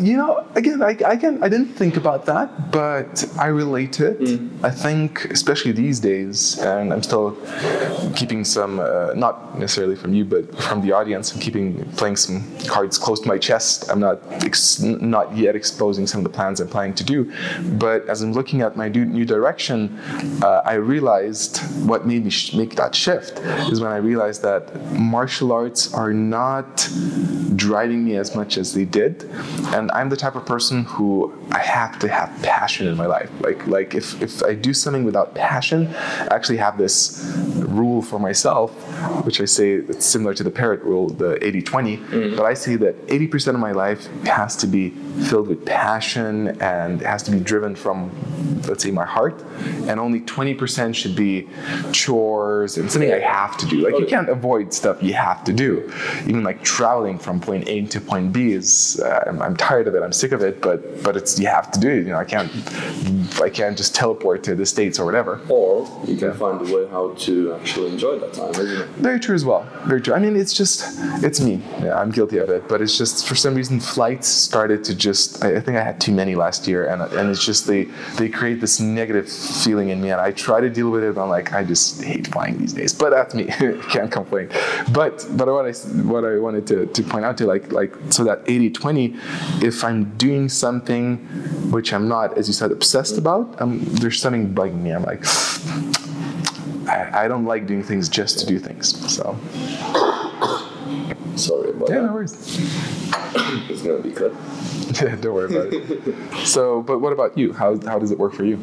[0.00, 4.40] You know, again, I, I can I didn't think about that, but I relate it.
[4.62, 7.36] I think, especially these days, and I'm still
[8.16, 11.32] keeping some, uh, not necessarily from you, but from the audience.
[11.32, 13.90] I'm keeping playing some cards close to my chest.
[13.90, 17.32] I'm not ex- not yet exposing some of the plans I'm planning to do,
[17.78, 19.98] but as I'm looking at my new, new direction,
[20.42, 23.38] uh, I realized what made me sh- make that shift
[23.72, 26.88] is when I realized that martial arts are not
[27.56, 29.23] driving me as much as they did
[29.74, 33.30] and i'm the type of person who i have to have passion in my life.
[33.40, 37.22] Like like if, if i do something without passion i actually have this
[37.56, 38.70] rule rule for myself,
[39.24, 41.96] which I say it's similar to the Pareto rule, the 80 20,
[42.36, 44.90] but I say that 80% of my life has to be
[45.28, 48.10] filled with passion and has to be driven from,
[48.68, 49.42] let's say, my heart,
[49.88, 51.48] and only 20% should be
[51.92, 53.88] chores and something I have to do.
[53.88, 55.92] Like, you can't avoid stuff you have to do.
[56.22, 59.94] Even like traveling from point A to point B is, uh, I'm, I'm tired of
[59.94, 62.06] it, I'm sick of it, but but it's you have to do it.
[62.06, 62.50] You know, I can't
[63.40, 65.40] I can't just teleport to the states or whatever.
[65.48, 68.93] Or you can find a way how to actually enjoy that time, isn't it?
[68.96, 69.68] Very true as well.
[69.86, 70.14] Very true.
[70.14, 70.84] I mean, it's just,
[71.22, 71.60] it's me.
[71.80, 72.68] Yeah, I'm guilty of it.
[72.68, 76.12] But it's just, for some reason, flights started to just, I, think I had too
[76.12, 76.88] many last year.
[76.88, 77.84] And, and it's just, they,
[78.16, 80.10] they create this negative feeling in me.
[80.10, 82.72] And I try to deal with it, but I'm like, I just hate flying these
[82.72, 82.94] days.
[82.94, 83.44] But that's me.
[83.90, 84.48] Can't complain.
[84.92, 88.22] But, but what I, what I wanted to, to point out to, like, like, so
[88.24, 89.16] that 80 20,
[89.60, 91.16] if I'm doing something
[91.70, 94.92] which I'm not, as you said, obsessed about, um, there's something bugging me.
[94.92, 95.24] I'm like,
[96.94, 98.86] I, I don't like doing things just to do things.
[99.12, 99.36] So,
[101.36, 102.02] Sorry about yeah, that.
[102.06, 102.34] no worries.
[103.68, 104.32] It's gonna be cut.
[105.20, 106.46] don't worry about it.
[106.46, 107.52] So, but what about you?
[107.52, 108.62] How, how does it work for you?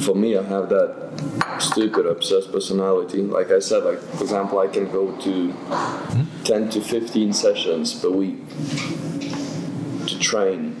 [0.00, 3.22] For me, I have that stupid obsessed personality.
[3.22, 6.44] Like I said, like for example, I can go to hmm?
[6.44, 8.38] 10 to 15 sessions per week
[10.06, 10.80] to train.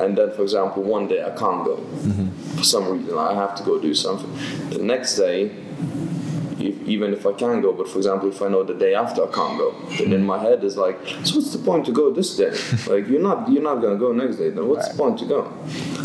[0.00, 2.28] And then, for example, one day I can't go mm-hmm.
[2.56, 3.18] for some reason.
[3.18, 4.32] I have to go do something.
[4.70, 5.65] The next day,
[6.86, 9.32] even if I can go, but for example, if I know the day after I
[9.32, 12.36] can't go, then in my head is like, so what's the point to go this
[12.36, 12.50] day?
[12.92, 14.50] like you're not you're not gonna go next day.
[14.50, 15.52] Then what's the point to go?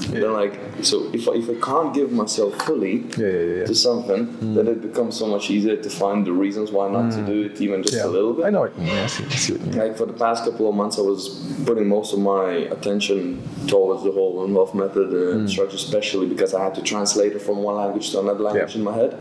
[0.10, 3.66] Then like so if I, if I can't give myself fully Yeah, yeah, yeah.
[3.66, 4.54] to something, hmm.
[4.56, 7.26] then it becomes so much easier to find the reasons why not to hmm.
[7.26, 8.06] do it, even just Yeah.
[8.06, 8.46] a little bit.
[8.46, 8.98] I know what you mean.
[8.98, 9.80] I see, I see what you mean.
[9.80, 11.22] Like for the past couple of months, I was
[11.66, 15.48] putting most of my attention towards the whole Wim method and hmm.
[15.48, 18.80] structure, especially because I had to translate it from one language to another language Yeah.
[18.80, 19.12] in my head.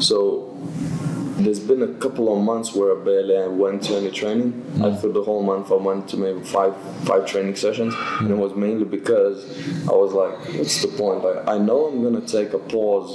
[0.00, 1.05] So Thank you
[1.36, 4.64] there's been a couple of months where I barely went to any training.
[4.78, 5.00] Like mm.
[5.00, 8.54] for the whole month, I went to maybe five five training sessions, and it was
[8.54, 9.44] mainly because
[9.86, 11.24] I was like, "What's the point?
[11.24, 13.10] Like, I know I'm gonna take a pause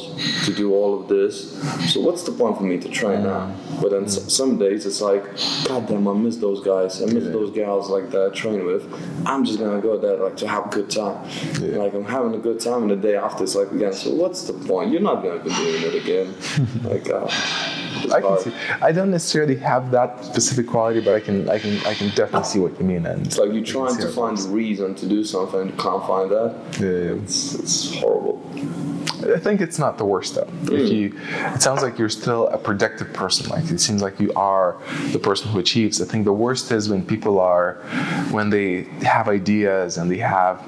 [0.45, 1.59] to do all of this,
[1.91, 3.81] so what's the point for me to train now?" Mm.
[3.81, 4.29] But then s- mm.
[4.29, 5.23] some days it's like,
[5.67, 7.01] "God damn, I miss those guys.
[7.01, 8.83] I miss those gals like that I train with.
[9.25, 11.17] I'm just gonna go there like to have a good time.
[11.59, 13.93] Like I'm having a good time, and the day after it's like again.
[13.93, 14.91] So what's the point?
[14.91, 16.35] You're not gonna be doing it again.
[16.83, 17.27] like." Uh,
[18.11, 18.53] I can see.
[18.81, 22.43] I don't necessarily have that specific quality, but I can, I can, I can definitely
[22.47, 23.05] see what you mean.
[23.05, 26.31] And It's like you're trying to find a reason to do something you can't find
[26.31, 26.55] that.
[26.79, 27.23] Yeah, yeah.
[27.23, 28.41] It's, it's horrible.
[29.23, 30.49] I think it's not the worst though.
[30.63, 31.17] If you,
[31.55, 33.49] it sounds like you're still a productive person.
[33.49, 34.77] Like it seems like you are
[35.11, 36.01] the person who achieves.
[36.01, 37.75] I think the worst is when people are,
[38.31, 40.61] when they have ideas and they have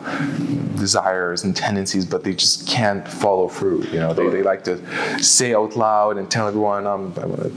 [0.77, 3.83] desires and tendencies, but they just can't follow through.
[3.85, 4.79] You know, they, they like to
[5.23, 7.49] say out loud and tell everyone, um, I want to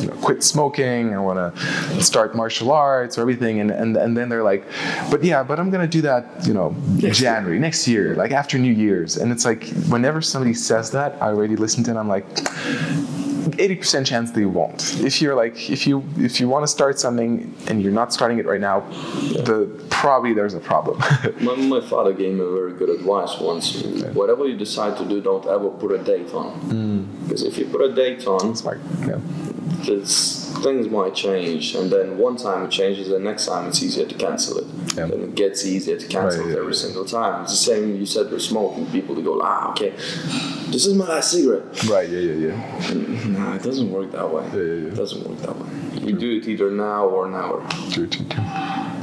[0.00, 4.16] you know, quit smoking, I want to start martial arts or everything, and, and and
[4.16, 4.64] then they're like,
[5.10, 8.72] but yeah, but I'm gonna do that, you know, January next year, like after New
[8.72, 11.96] Year's, and it's like whenever somebody says that, I already listened to it.
[11.96, 12.26] I'm like.
[13.44, 14.98] 80% chance they won't.
[15.00, 18.38] If you're like, if you if you want to start something and you're not starting
[18.38, 18.80] it right now,
[19.48, 20.98] the probably there's a problem.
[21.40, 23.82] My, my father gave me very good advice once.
[24.20, 26.60] Whatever you decide to do, don't ever put a date on.
[26.62, 27.22] Mm.
[27.22, 28.80] Because if you put a date on, Smart.
[29.06, 29.20] Yeah.
[29.82, 31.74] it's, things might change.
[31.76, 34.66] And then one time it changes, and next time it's easier to cancel it.
[34.96, 35.04] Yeah.
[35.04, 36.78] And it gets easier to cancel Right, it every yeah.
[36.78, 37.42] single time.
[37.42, 38.86] It's the same you said with smoking.
[38.90, 39.90] People to go, ah, okay,
[40.72, 41.84] this is my last cigarette.
[41.84, 42.08] Right.
[42.08, 42.20] Yeah.
[42.20, 42.34] Yeah.
[42.48, 43.24] Yeah.
[43.34, 44.44] Nah, it doesn't work that way.
[44.46, 44.80] yeah, yeah.
[44.86, 44.92] yeah.
[44.92, 45.68] It doesn't work that way.
[46.06, 47.60] You do it either now or never.
[47.92, 48.44] True, true, true.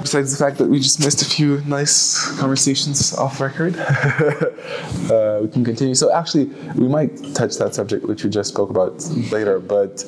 [0.02, 5.48] Besides the fact that we just missed a few nice conversations off record, uh, we
[5.48, 5.96] can continue.
[5.96, 9.60] So actually, we might touch that subject which we just spoke about later.
[9.60, 10.04] But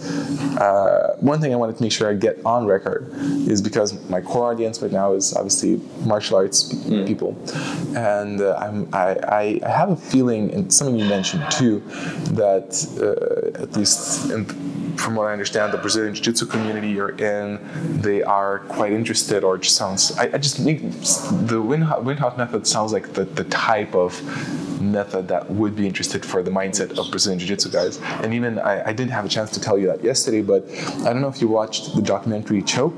[0.60, 3.12] uh, one thing I wanted to make sure I get on record
[3.48, 6.74] is because my core audience right now is obviously martial arts
[7.06, 7.38] people,
[7.96, 11.80] and uh, I'm, I, I, I have a feeling, and something you mentioned too,
[12.32, 14.46] that uh, at least in
[14.98, 17.60] from what I understand, the Brazilian Jiu-Jitsu community you're in,
[18.02, 20.18] they are quite interested, or it just sounds.
[20.18, 24.14] I, I just think the Wim Hof method sounds like the, the type of
[24.92, 28.00] method that would be interested for the mindset of Brazilian Jiu-Jitsu guys.
[28.24, 30.68] And even I, I didn't have a chance to tell you that yesterday, but
[31.06, 32.98] I don't know if you watched the documentary Choke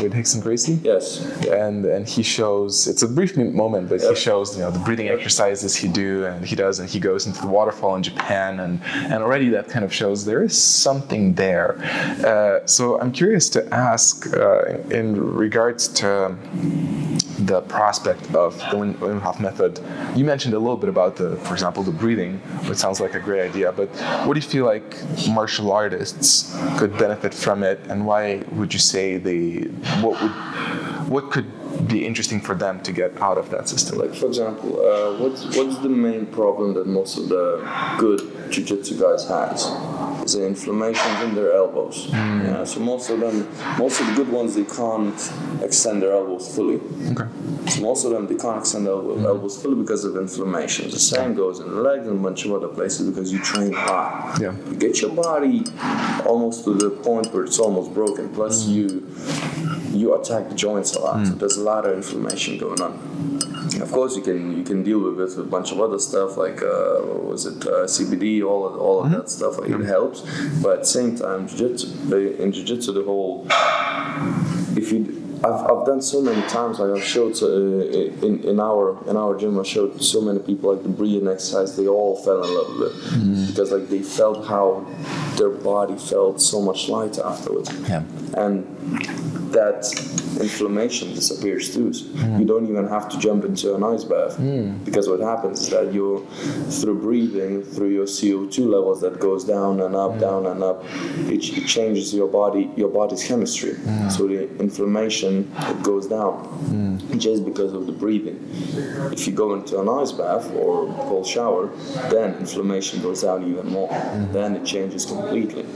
[0.00, 1.24] with Rickson Gracie Yes.
[1.48, 5.08] and and he shows it's a brief moment but he shows you know the breathing
[5.08, 8.80] exercises he do and he does and he goes into the waterfall in japan and
[9.12, 11.78] and already that kind of shows there is something there
[12.26, 15.06] uh, so i'm curious to ask uh, in
[15.46, 16.36] regards to
[17.38, 19.80] the prospect of the Wim Wim Hof method.
[20.14, 23.20] You mentioned a little bit about the, for example, the breathing, which sounds like a
[23.20, 23.72] great idea.
[23.72, 23.88] But
[24.26, 24.96] what do you feel like
[25.28, 29.68] martial artists could benefit from it, and why would you say they?
[30.04, 30.32] What would
[31.08, 31.46] what could
[31.86, 33.98] be interesting for them to get out of that system?
[33.98, 37.46] Like for example, uh, what's what's the main problem that most of the
[37.98, 39.66] good jiu-jitsu guys has?
[40.24, 42.06] Is the inflammations in their elbows.
[42.06, 42.46] Hmm.
[42.46, 45.20] Yeah, so most of them, most of the good ones, they can't
[45.62, 46.80] extend their elbows fully.
[47.10, 47.28] Okay.
[47.68, 49.26] So most of them they can't extend their elbow, hmm.
[49.26, 50.92] elbows fully because of inflammations.
[50.92, 53.72] The same goes in the legs and a bunch of other places because you train
[53.72, 54.40] hard.
[54.40, 54.54] Yeah.
[54.68, 55.64] You get your body
[56.24, 58.28] almost to the point where it's almost broken.
[58.28, 58.72] Plus hmm.
[58.72, 58.86] you
[60.02, 61.18] you attack the joints a lot.
[61.26, 62.92] So there's a lot of inflammation going on.
[63.86, 66.30] Of course, you can you can deal with it with a bunch of other stuff
[66.44, 69.52] like uh, what was it uh, CBD, all of, all of that stuff.
[69.58, 70.18] Like, It helps,
[70.62, 71.86] but at the same time, jiu-jitsu,
[72.42, 73.46] in jiu-jitsu, the whole
[74.82, 75.00] if you
[75.44, 79.32] I've, I've done so many times like I've showed uh, in, in our in our
[79.40, 82.70] gym I showed so many people like the breathing exercise they all fell in love
[82.78, 84.66] with it because like they felt how
[85.38, 88.04] their body felt so much lighter afterwards Yeah.
[88.42, 88.54] and
[89.52, 89.84] that
[90.40, 91.92] inflammation disappears too.
[91.92, 92.40] So hmm.
[92.40, 94.78] You don't even have to jump into an ice bath hmm.
[94.84, 96.26] because what happens is that you,
[96.80, 100.20] through breathing, through your CO2 levels that goes down and up, hmm.
[100.20, 100.84] down and up,
[101.30, 103.74] it, it changes your body, your body's chemistry.
[104.10, 108.38] So the inflammation it goes down just because of the breathing.
[109.12, 111.68] If you go into an ice bath or cold shower,
[112.10, 113.88] then inflammation goes down even more.
[114.32, 115.66] Then it changes completely.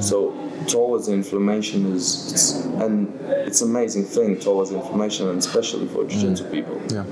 [0.00, 0.32] So
[0.68, 3.12] towards inflammation is it's, and
[3.48, 7.04] it's an amazing thing towards inflammation and especially for jiu-jitsu people Yeah.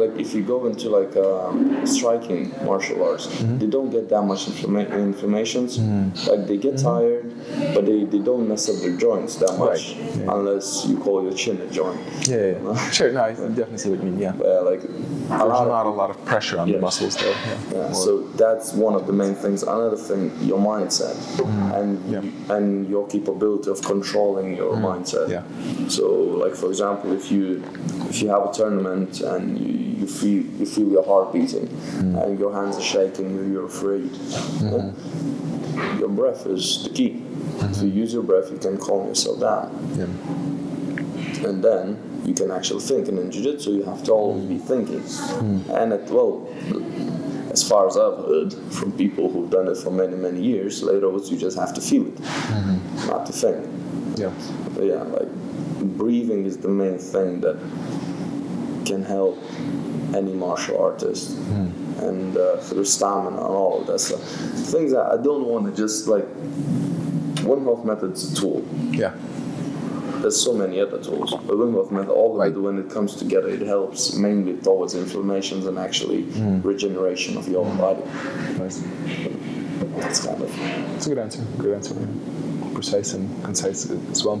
[0.00, 3.26] like if you go into like um, striking martial arts
[3.60, 5.78] they don't get that much inflama- inflammations
[6.28, 7.24] like they get tired
[7.74, 10.16] but they, they don't mess up their joints that much Right.
[10.16, 10.34] Yeah.
[10.36, 12.90] unless you call your chin a joint Yeah, yeah, yeah.
[12.96, 13.12] Sure.
[13.12, 14.18] No, I definitely see what you mean.
[14.18, 14.32] Yeah.
[14.44, 17.30] uh, like a There's lot of not a lot of pressure on the muscles there.
[17.46, 17.58] Yeah.
[17.72, 18.10] Yeah, so
[18.42, 19.62] that's one of the main things.
[19.62, 21.16] Another thing, your mindset
[21.78, 22.54] and Yeah.
[22.88, 24.82] Your capability of controlling your mm.
[24.82, 25.28] mindset.
[25.28, 25.88] Yeah.
[25.88, 27.62] So, like for example, if you
[28.08, 32.22] if you have a tournament and you, you feel you feel your heart beating mm.
[32.22, 34.04] and your hands are shaking, you're afraid.
[34.04, 34.38] yeah,
[34.70, 35.98] mm-hmm.
[35.98, 37.06] Your breath is the key.
[37.06, 37.98] If you mm-hmm.
[37.98, 41.48] use your breath, you can calm yourself down yeah.
[41.48, 43.08] and then you can actually think.
[43.08, 45.00] And in jiu-jitsu, you have to always be thinking.
[45.00, 45.68] Mm.
[45.70, 46.46] And it, well,
[47.50, 51.06] as far as I've heard from people who've done it for many, many years, later
[51.06, 52.20] on you just have to feel it,
[53.06, 53.66] not to think.
[54.16, 54.32] Yeah.
[54.74, 55.28] But yeah, like
[55.96, 57.56] breathing is the main thing that
[58.86, 59.38] can help
[60.14, 61.36] any martial artist.
[62.00, 64.22] And uh, through stamina and all of that stuff.
[64.22, 66.24] Things that I don't want to just like.
[67.44, 69.14] Wim Hof method's a tool Yeah.
[70.22, 71.30] There's so many other tools.
[71.30, 72.52] But Wim Hof method, all of Right.
[72.52, 76.60] it, when it comes together, it helps mainly towards inflammations and actually hmm.
[76.62, 78.02] regeneration of your body.
[78.58, 78.82] Nice.
[79.96, 80.50] That's kind of
[80.96, 81.42] It's a good answer.
[81.58, 81.94] Good answer.
[82.74, 84.40] Precise and concise as well.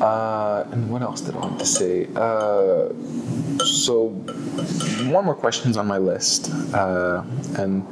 [0.00, 2.06] Uh, and what else did I want to say?
[2.14, 2.92] Uh,
[3.64, 4.08] so,
[5.10, 7.22] one more question's on my list, uh,
[7.58, 7.86] and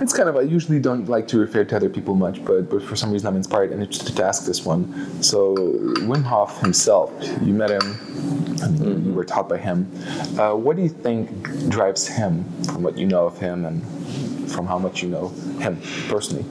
[0.00, 2.82] it's kind of I usually don't like to refer to other people much, but but
[2.82, 5.22] for some reason I'm inspired and interested to ask this one.
[5.22, 7.98] So, Wim Hof himself, you met him.
[8.78, 9.90] Mean, you were taught by him.
[10.38, 13.82] Uh, what do you think drives him, from what you know of him and
[14.52, 15.28] from how much you know
[15.58, 16.44] him personally?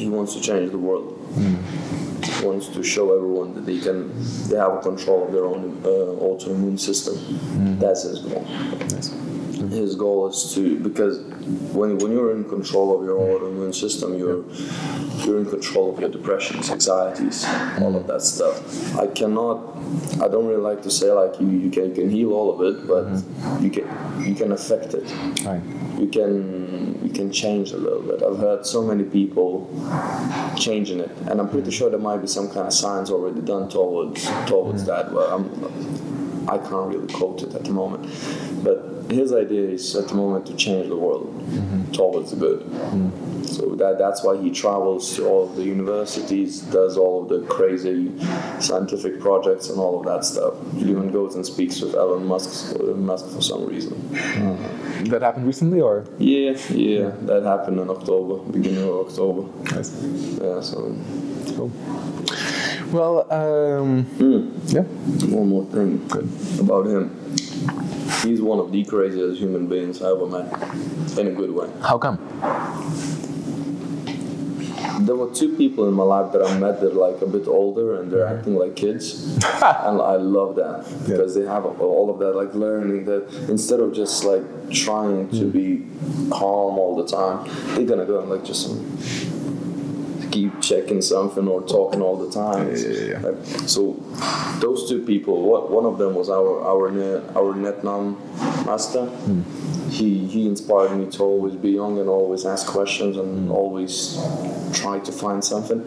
[0.00, 1.19] he wants to change the world.
[1.36, 4.12] He wants to show everyone that they can
[4.48, 5.88] they have control of their own uh,
[6.22, 7.16] autoimmune system.
[7.16, 7.78] Hmm.
[7.78, 8.44] That's his goal.
[8.44, 9.10] Nice.
[9.10, 9.68] Hmm.
[9.68, 11.18] His goal is to because
[11.72, 14.44] when, when you're in control of your autoimmune system, you're
[15.24, 17.44] you're in control of your depressions, anxieties,
[17.80, 18.96] all of that stuff.
[18.98, 19.76] I cannot.
[20.20, 22.60] I don't really like to say like you, you can you can heal all of
[22.68, 23.06] it, but
[23.62, 23.86] you can
[24.26, 25.10] you can affect it.
[25.44, 25.62] Right.
[25.98, 26.69] You can
[27.20, 28.22] can change a little bit.
[28.22, 29.68] I've heard so many people
[30.56, 33.68] changing it, and I'm pretty sure there might be some kind of science already done
[33.68, 34.86] towards towards mm.
[34.86, 35.12] that.
[35.12, 35.44] But I'm
[36.48, 38.02] I can't really quote it at the moment.
[38.64, 38.78] But
[39.10, 41.92] his idea is at the moment to change the world mm-hmm.
[41.92, 42.60] towards the good.
[42.60, 43.42] Mm-hmm.
[43.44, 47.46] So that that's why he travels to all of the universities, does all of the
[47.46, 48.12] crazy
[48.60, 50.54] scientific projects and all of that stuff.
[50.74, 53.94] He even goes and speaks with Elon Musk, Musk for some reason.
[54.14, 55.04] Uh-huh.
[55.10, 59.48] That happened recently, or Yeah, yeah, that happened in October, beginning of October.
[59.74, 59.90] nice.
[60.40, 60.94] Yeah, so
[61.56, 61.72] Cool.
[62.92, 64.50] Well, um, hmm.
[64.66, 64.82] yeah.
[65.34, 66.28] one more thing Good.
[66.60, 67.10] about him.
[68.22, 71.70] He's one of the craziest human beings I ever met, in a good way.
[71.80, 72.18] How come?
[75.06, 77.46] there were two people in my life that I met that are like a bit
[77.46, 78.38] older and they're mm-hmm.
[78.38, 83.06] acting like kids, and I love that because they have all of that like learning
[83.06, 85.52] that instead of just like trying to mm.
[85.52, 88.68] be calm all the time, they're gonna go and like just
[90.30, 92.68] keep checking something or talking all the time.
[92.68, 93.18] Yeah, yeah, yeah.
[93.18, 93.94] Like, so
[94.60, 96.88] those two people, what one of them was our our
[97.36, 98.16] our Nhat Nam
[98.66, 99.10] master.
[99.90, 104.18] He he inspired me to always be young and always ask questions and always
[104.72, 105.80] try to find something.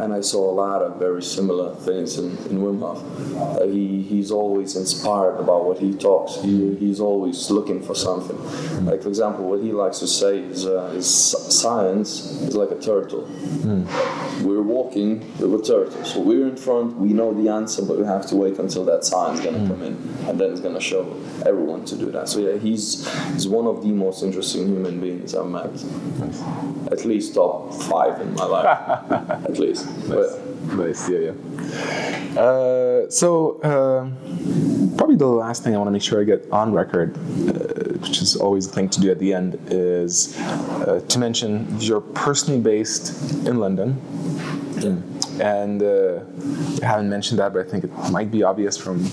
[0.00, 3.60] And I saw a lot of very similar things in, in Wim Hof.
[3.60, 6.40] Uh, he, he's always inspired about what he talks.
[6.40, 8.38] He, he's always looking for something.
[8.86, 12.80] Like, for example, what he likes to say is, uh, is science is like a
[13.00, 13.28] turtle.
[14.42, 16.04] We're walking with a turtle.
[16.04, 19.04] So we're in front, we know the answer, but we have to wait until that
[19.04, 19.94] sign is going to come in.
[20.28, 21.02] And then it's going to show
[21.46, 22.28] everyone to do that.
[22.28, 25.70] So, yeah, he's, he's one of the most interesting human beings I've met.
[26.92, 29.10] At least top five in my life.
[29.44, 29.86] At least.
[30.08, 32.40] But, Nice, yeah, yeah.
[32.40, 36.72] Uh, so, um, probably the last thing I want to make sure I get on
[36.72, 41.18] record, uh, which is always the thing to do at the end, is uh, to
[41.18, 44.00] mention you're personally based in London.
[45.40, 46.20] And uh,
[46.82, 49.04] I haven't mentioned that, but I think it might be obvious from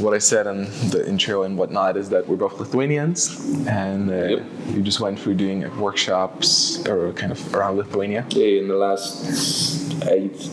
[0.00, 4.14] what I said in the intro and whatnot is that we're both Lithuanians, and uh,
[4.14, 4.42] Yep.
[4.74, 8.24] you just went through doing workshops or kind of around Lithuania.
[8.30, 10.48] yeah, in the last eight,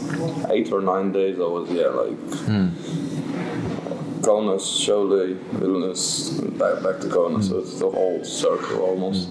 [0.50, 2.18] eight or nine days, I was, yeah, like.
[4.28, 7.48] Kaunas, Šiauliai, Vilnius, back, back to Kaunas.
[7.48, 9.30] So it's the whole circle almost,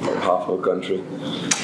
[0.00, 1.04] like half of the country.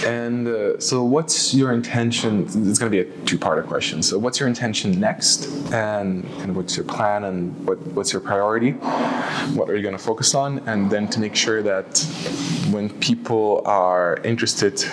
[0.04, 2.42] And uh, so, what's your intention?
[2.42, 4.02] It's going to be a two-parter question.
[4.02, 8.20] So, what's your intention next, and kind of what's your plan, and what, what's your
[8.20, 8.72] priority?
[9.56, 10.58] What are you going to focus on?
[10.68, 12.00] And then to make sure that
[12.70, 14.84] when people are interested,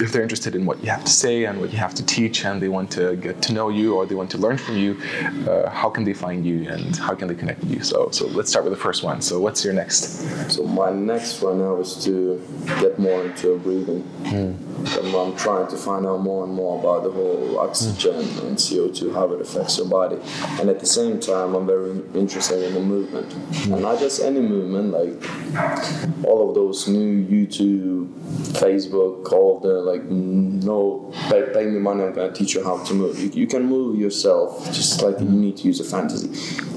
[0.00, 2.44] if they're interested in what you have to say and what you have to teach,
[2.44, 5.00] and they want to get to know you or they want to learn from you,
[5.48, 7.82] uh, how can they find you and how can they connect with you?
[7.82, 9.20] So, so let's start with the first one.
[9.20, 10.02] So, what's your next?
[10.50, 12.40] So my next one now is to
[12.80, 14.02] get more into breathing.
[14.26, 14.54] Hmm.
[14.98, 18.46] I'm, I'm trying to find out more and more about the whole oxygen hmm.
[18.46, 20.18] and CO2, how it affects your body.
[20.60, 23.32] And at the same time, I'm very interested in the movement.
[23.32, 23.74] Hmm.
[23.74, 28.08] And not just any movement, like all of those new YouTube,
[28.52, 32.82] Facebook, all of the like, no, pay, pay me money, I'm gonna teach you how
[32.84, 33.18] to move.
[33.18, 36.30] You, you can move yourself, just like you need to use a fantasy.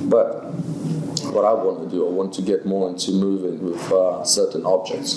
[0.05, 0.44] But
[1.35, 2.07] what I want to do.
[2.07, 5.11] I want to get more into moving with uh, certain objects.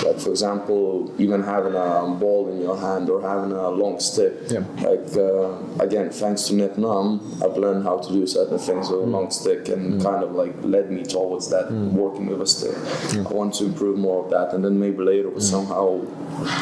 [0.00, 4.00] So like for example, even having a ball in your hand or having a long
[4.00, 4.32] stick.
[4.48, 4.64] Yeah.
[4.80, 9.00] Like uh, again, thanks to Nhat Nam, I've learned how to do certain things with
[9.00, 9.12] a hmm.
[9.16, 10.02] long stick and hmm.
[10.02, 12.76] kind of like led me towards that working with a stick.
[13.14, 16.00] I want to improve more of that, and then maybe later we'll somehow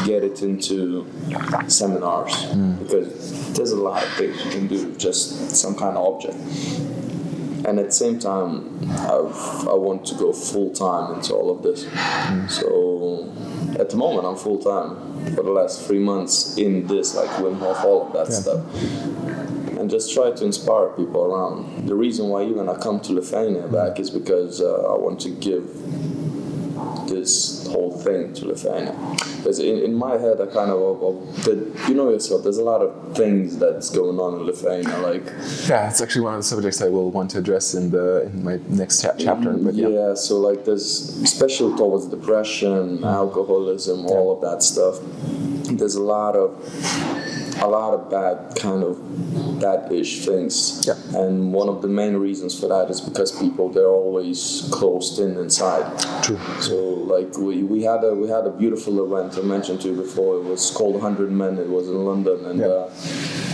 [0.05, 1.07] get it into
[1.68, 2.35] seminars
[2.80, 6.39] because there's a lot of things you can do with just some kind of object
[7.64, 11.62] and at the same time I've, i want to go full time into all of
[11.62, 11.82] this.
[12.58, 13.32] So
[13.78, 14.90] at the moment i'm full time
[15.34, 18.40] for the last three months in this like Wim Hof, all of that Yeah.
[18.40, 19.78] stuff.
[19.78, 21.88] And just try to inspire people around.
[21.88, 25.30] The reason why even i come to lithuania back is because uh, i want to
[25.30, 25.64] give
[27.09, 28.92] this whole thing to Lithuania.
[29.36, 32.64] Because in, in my head, I kind of, of, of you know yourself, there's a
[32.64, 34.96] lot of things that's going on in Lithuania.
[34.98, 35.24] Like,
[35.68, 38.44] Yeah, it's actually one of the subjects I will want to address in the in
[38.44, 39.50] my next cha- chapter.
[39.50, 39.88] Mm, but yeah.
[39.88, 40.86] yeah, so like there's
[41.28, 44.98] special towards depression, alcoholism, all of that stuff.
[45.78, 46.50] There's a lot of
[47.62, 48.98] a lot of bad kind of
[49.60, 50.84] bad-ish things.
[50.86, 50.94] Yeah.
[51.20, 55.36] And one of the main reasons for that is because people they're always closed in
[55.36, 55.86] inside.
[56.24, 56.40] True.
[56.60, 56.76] So
[57.14, 60.38] like we, we had a we had a beautiful event I mentioned to you before.
[60.38, 61.58] It was called 100 Men.
[61.58, 62.58] It was in London and.
[62.60, 62.66] Yeah.
[62.66, 63.51] Uh,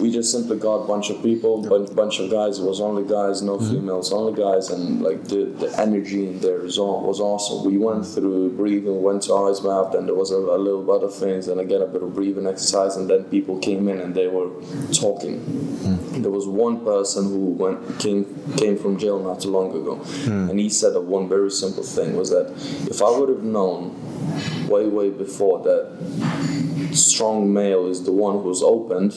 [0.00, 2.58] we just simply got a bunch of people, bunch, bunch of guys.
[2.58, 3.70] It was only guys, no mm-hmm.
[3.70, 7.64] females, only guys, and like the, the energy in there is all, was awesome.
[7.70, 8.14] We went mm-hmm.
[8.14, 11.48] through breathing, went to ice bath, then there was a, a little bit of things,
[11.48, 14.50] and again a bit of breathing exercise, and then people came in and they were
[14.92, 15.40] talking.
[15.40, 16.22] Mm.
[16.22, 18.24] There was one person who went came
[18.56, 20.50] came from jail not too long ago, mm.
[20.50, 22.52] and he said that one very simple thing was that
[22.90, 23.96] if I would have known
[24.68, 29.12] way way before that strong male is the one who's opened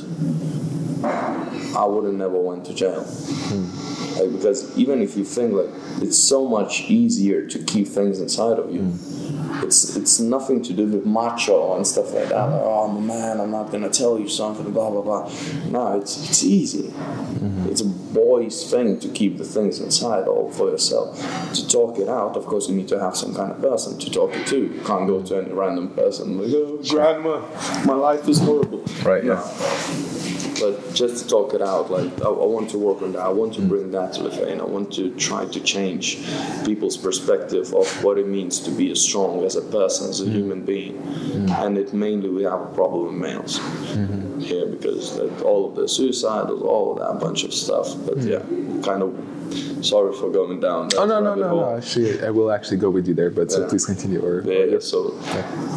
[1.03, 3.03] I would have never went to jail.
[3.03, 4.19] Hmm.
[4.19, 5.69] Like, because even if you think like
[6.01, 9.63] it's so much easier to keep things inside of you, hmm.
[9.63, 12.45] it's it's nothing to do with macho and stuff like that.
[12.49, 13.39] Like, oh, I'm a man.
[13.39, 14.71] I'm not gonna tell you something.
[14.71, 15.31] Blah blah blah.
[15.69, 16.89] No, it's it's easy.
[16.89, 17.67] Hmm.
[17.69, 21.17] It's a boy's thing to keep the things inside all for yourself.
[21.53, 24.11] To talk it out, of course, you need to have some kind of person to
[24.11, 24.57] talk it to.
[24.57, 27.41] You can't go to any random person like, oh, grandma,
[27.85, 28.83] my life is horrible.
[29.03, 29.33] Right, No.
[29.33, 30.20] yeah.
[30.61, 33.21] But just to talk it out, like I, I want to work on that.
[33.21, 34.63] I want to bring that to the Lithuania.
[34.63, 36.23] I want to try to change
[36.65, 40.25] people's perspective of what it means to be as strong as a person, as a
[40.25, 40.33] mm-hmm.
[40.33, 40.97] human being.
[40.97, 41.51] Mm-hmm.
[41.63, 44.39] And it mainly we have a problem with males mm-hmm.
[44.39, 47.95] here because that, all of the suicide, all of that bunch of stuff.
[48.05, 48.29] But mm.
[48.29, 49.40] yeah, kind of
[49.83, 50.89] sorry for going down.
[50.97, 51.59] Oh no no no hole.
[51.61, 51.77] no!
[51.77, 53.67] Actually, I will actually go with you there, but so Yeah.
[53.69, 54.21] please continue.
[54.25, 55.09] Or Yeah, yeah, so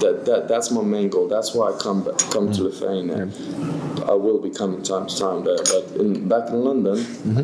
[0.01, 1.29] that, that that's my main goal.
[1.29, 3.29] That's why I come back, come to Lithuania.
[4.07, 6.99] I will be coming time to time there, but in, back in London,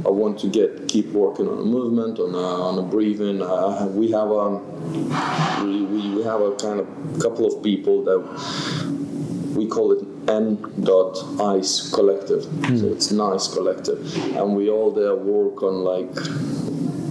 [0.05, 3.41] I want to get keep working on a movement, on a, on a breathing.
[3.41, 4.61] Uh, we have um,
[5.65, 5.85] we
[6.17, 6.87] we have a kind of
[7.21, 8.21] couple of people that
[9.57, 10.57] we call it N.
[10.83, 12.45] Dot Ice Collective.
[12.79, 16.13] So it's Nice Collective, and we all there work on like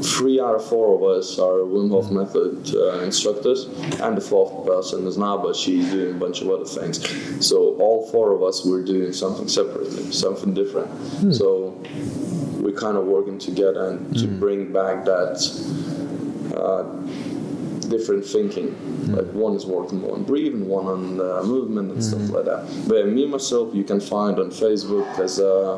[0.04, 3.66] three out of four of us are Wim Hof method uh, instructors,
[4.00, 5.54] and the fourth person is Naba.
[5.54, 6.98] She's doing a bunch of other things.
[7.46, 10.90] So all four of us we're doing something separately, something different.
[11.34, 11.82] So
[12.60, 15.38] we're kind of working together and to bring back that
[16.56, 16.84] uh,
[17.90, 18.76] different thinking.
[19.16, 22.66] Like one is working more on breathing, one on uh, movement and stuff like that.
[22.88, 25.78] But me myself, you can find on Facebook as uh,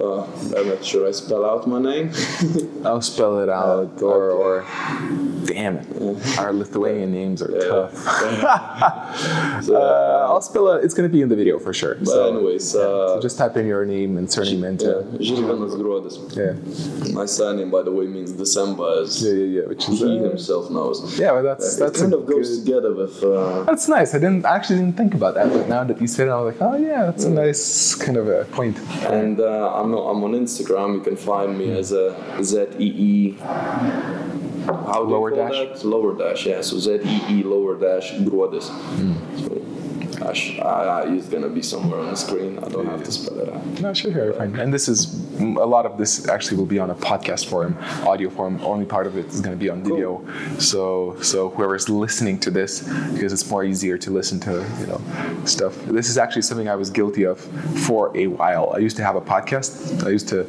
[0.00, 2.12] uh, I'm not sure I spell out my name.
[2.86, 4.52] I'll spell it out, Uh, or or
[5.46, 5.86] damn it,
[6.38, 7.92] our Lithuanian names are tough.
[9.66, 10.84] So, Uh, I'll spell it.
[10.84, 11.94] It's gonna be in the video for sure.
[11.96, 12.80] but so, anyways, so
[13.16, 16.16] uh, just type in your name and surname into Gruodis.
[16.36, 16.54] yeah
[17.14, 20.22] My surname, by the way, means December, as yeah yeah yeah, which is he uh,
[20.30, 20.96] himself knows.
[21.18, 23.22] yeah, but that's that's kind of goes good- together with.
[23.24, 24.10] Uh, That's nice.
[24.14, 26.40] I didn't I actually didn't think about that, but now that you said it, I
[26.40, 28.76] was like, oh yeah, that's a nice kind of a point.
[29.20, 30.88] And uh, I'm, I'm on Instagram.
[30.96, 32.06] You can find me as a
[32.42, 33.30] Z E E.
[34.66, 35.52] How Lower dash?
[35.52, 35.84] that?
[35.84, 36.60] Lower dash, yeah.
[36.60, 38.68] So Z E E lower dash Gruodis.
[38.68, 39.14] Hmm.
[39.36, 39.62] So,
[40.28, 42.58] Ash, I, I, it's gonna be somewhere on the screen.
[42.58, 43.64] I don't have to spell it out.
[43.80, 44.58] No, sure, sure, fine.
[44.58, 47.76] And this is mm, a lot of this actually will be on a podcast form,
[48.06, 48.60] audio form.
[48.62, 50.24] Only part of it is going to be on video.
[50.58, 55.00] So, so whoever's listening to this, because it's more easier to listen to, you know,
[55.44, 55.74] stuff.
[55.84, 57.38] This is actually something I was guilty of
[57.86, 58.72] for a while.
[58.74, 60.04] I used to have a podcast.
[60.04, 60.44] I used to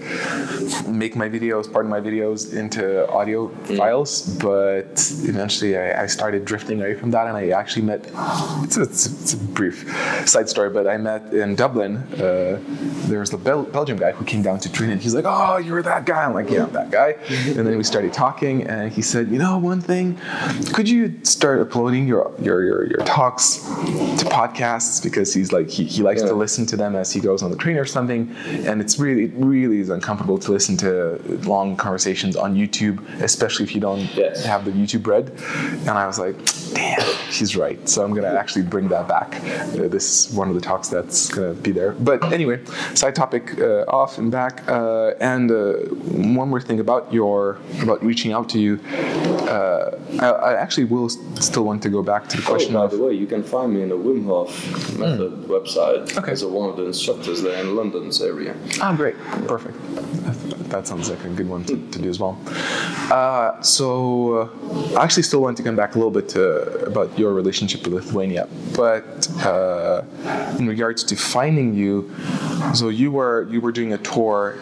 [0.90, 4.92] make my videos, part of my videos, into audio files, but
[5.24, 8.10] eventually I, I started drifting away from that, and I actually met.
[8.64, 9.38] It's a, it's a- it's a
[9.70, 11.98] brief side story, but I met in Dublin.
[12.14, 12.60] Uh,
[13.08, 15.58] there was the Bel- Belgian guy who came down to train, and he's like, "Oh,
[15.58, 18.92] you're that guy." I'm like, "Yeah, I'm that guy." And then we started talking, and
[18.92, 20.18] he said, "You know, one thing,
[20.74, 23.58] could you start uploading your your your, your talks
[24.20, 27.44] to podcasts because he's like he, he likes to listen to them as he goes
[27.44, 28.34] on the train or something,
[28.68, 33.66] and it's really it really is uncomfortable to listen to long conversations on YouTube, especially
[33.66, 34.46] if you don't Yes.
[34.46, 35.32] have the YouTube Red."
[35.88, 36.36] And I was like,
[36.74, 39.30] "Damn, he's right." So I'm gonna actually bring that back.
[39.58, 41.92] Uh, this is one of the talks that's gonna be there.
[41.94, 44.64] But anyway, side topic uh, off and back.
[44.68, 45.74] Uh, and uh,
[46.38, 48.80] one more thing about your about reaching out to you.
[49.48, 52.84] Uh, I, I actually will still want to go back to the Oh, question by
[52.86, 54.50] of the way, you can find me in the Wim Hof
[54.98, 56.20] method website Hmm.
[56.20, 56.32] Okay.
[56.34, 58.54] as one of the instructors there in London's area.
[58.82, 59.16] Ah, great,
[59.48, 59.76] perfect.
[60.70, 62.38] That sounds like a good one to, to do as well.
[63.12, 63.88] Uh, so,
[64.94, 66.42] uh, I actually still want to come back a little bit to,
[66.86, 69.06] about your relationship with Lithuania, but
[69.48, 72.14] uh, in regards to finding you,
[72.74, 74.56] so you were you were doing a tour,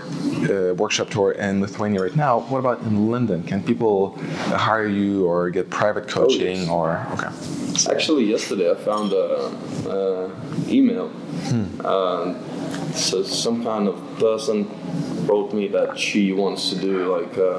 [0.50, 2.40] uh, workshop tour in Lithuania right now.
[2.52, 3.44] What about in London?
[3.44, 4.18] Can people
[4.68, 6.70] hire you or get private coaching yes.
[6.70, 7.32] or okay?
[7.94, 9.52] Actually, yesterday I found a,
[9.90, 10.32] a
[10.68, 11.12] email.
[11.84, 12.34] Uh,
[12.94, 14.66] so some kind of person
[15.26, 17.58] wrote me that she wants to do like a,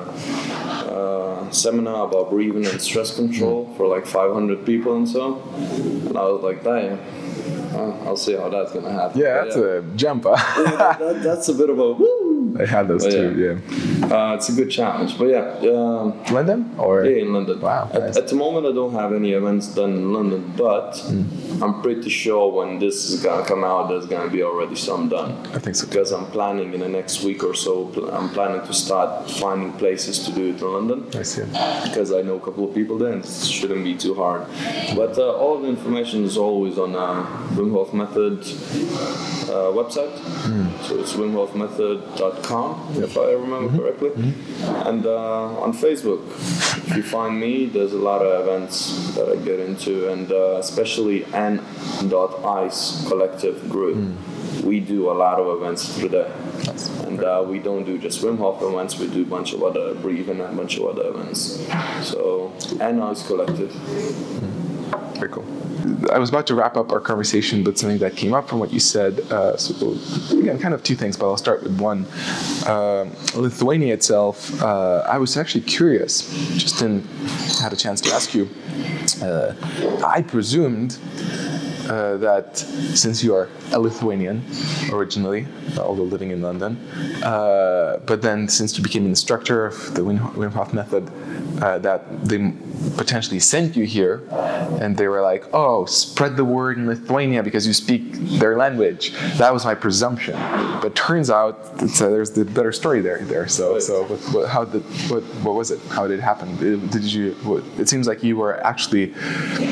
[1.49, 3.77] a seminar about breathing and stress control hmm.
[3.77, 5.43] for like 500 people and so.
[6.09, 6.99] And I was like, damn.
[8.07, 9.21] I'll see how that's gonna happen.
[9.21, 10.35] Yeah, that's a jumper.
[10.37, 10.63] huh?
[10.63, 12.26] that, that- that's a bit of a woo.
[12.61, 13.35] I had those But too.
[13.37, 13.47] yeah.
[13.47, 14.15] Yeah.
[14.17, 17.61] Uh, it's a good challenge, but yeah, um, London or yeah, in London.
[17.61, 18.17] Wow, At, nice.
[18.17, 21.63] at the moment, I don't have any events done in London, but Hmm.
[21.63, 25.31] I'm pretty sure when this is gonna come out, there's gonna be already some done.
[25.55, 25.87] I think so.
[25.87, 27.87] Because I'm planning in the next week or so.
[27.87, 30.99] pl- I'm planning to start finding places to do it in London.
[31.19, 31.43] I see.
[31.85, 34.43] Because I know a couple of people there, and it shouldn't be too hard.
[34.95, 37.25] But uh, all the information is always on uh,
[37.57, 38.39] Wim Hof Method
[39.51, 40.15] uh, website.
[40.87, 44.11] So it's wimhofmethod.com com, if I remember correctly.
[44.87, 46.23] And uh, on Facebook,
[46.89, 50.59] if you find me, there's a lot of events that I get into, and uh,
[50.59, 54.17] especially N.Ice Collective Group.
[54.65, 56.33] We do a lot of events through there.
[57.07, 59.95] And uh, we don't do just Wim Hof events, we do a bunch of other
[59.95, 61.61] breathing and a bunch of other events.
[62.07, 63.73] So, N.Ice Collective.
[65.19, 65.66] Very cool.
[66.13, 68.73] I was about to wrap up our conversation, but something that came up from what
[68.73, 69.21] you said.
[69.31, 69.93] Uh, so
[70.37, 72.07] again, kind of two things, but I'll start with one.
[72.67, 76.29] Uh, Lithuania itself, uh, I was actually curious.
[76.57, 77.05] Just didn't
[77.61, 78.49] had a chance to ask you.
[79.23, 79.55] Uh,
[80.05, 80.99] I presumed
[81.89, 84.43] uh, that since you are a Lithuanian
[84.93, 85.47] originally,
[85.79, 86.77] although living in London,
[87.23, 91.11] uh, but then since you became an instructor of the Wim Hof method,
[91.63, 92.53] uh, that they
[92.97, 94.23] potentially sent you here,
[94.81, 98.03] and they were like, "Oh, spread the word in Lithuania because you speak
[98.41, 100.35] their language." That was my presumption,
[100.83, 103.21] but turns out uh, there's the better story there.
[103.27, 105.81] There, so so what, what, how did what what was it?
[105.89, 106.57] How did it happen?
[106.57, 107.33] Did you?
[107.45, 109.15] What, it seems like you were actually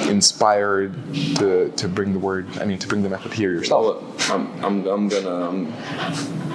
[0.08, 0.92] inspired
[1.36, 2.46] to to bring the word.
[2.58, 4.02] I mean, to bring the method here yourself.
[4.28, 5.72] Well, I'm, I'm, I'm gonna I'm,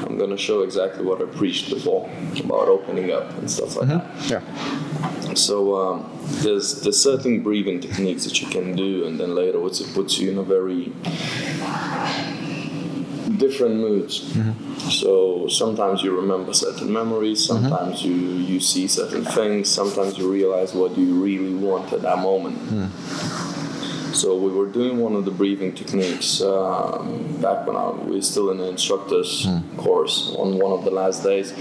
[0.05, 4.29] I'm gonna show exactly what I preached before about opening up and stuff like mm-hmm.
[4.29, 4.29] that.
[4.29, 5.33] Yeah.
[5.33, 6.09] So um,
[6.43, 10.31] there's there's certain breathing techniques that you can do, and then later it puts you
[10.31, 10.91] in a very
[13.37, 14.33] different moods.
[14.33, 14.89] Mm-hmm.
[14.89, 17.67] So sometimes you remember certain memories, mm-hmm.
[17.67, 22.19] sometimes you you see certain things, sometimes you realize what you really want at that
[22.19, 22.57] moment.
[22.57, 23.58] Hmm.
[24.13, 28.21] So we were doing one of the breathing techniques um, back when I we were
[28.21, 29.47] still in the instructor's
[29.77, 31.51] course on one of the last days,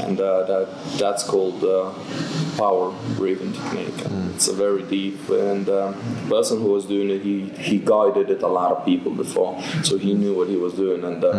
[0.00, 1.92] and uh, that that's called uh,
[2.56, 4.04] power breathing technique.
[4.06, 7.78] And It's a very deep, and um, the person who was doing it, he he
[7.78, 11.24] guided it a lot of people before, so he knew what he was doing, and
[11.24, 11.32] uh,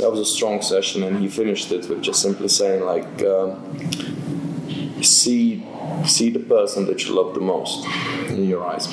[0.00, 1.02] that was a strong session.
[1.02, 3.22] And he finished it with just simply saying like.
[3.22, 3.48] Um,
[5.02, 5.66] see
[6.04, 7.86] see the person that you love the most
[8.28, 8.86] in your eyes.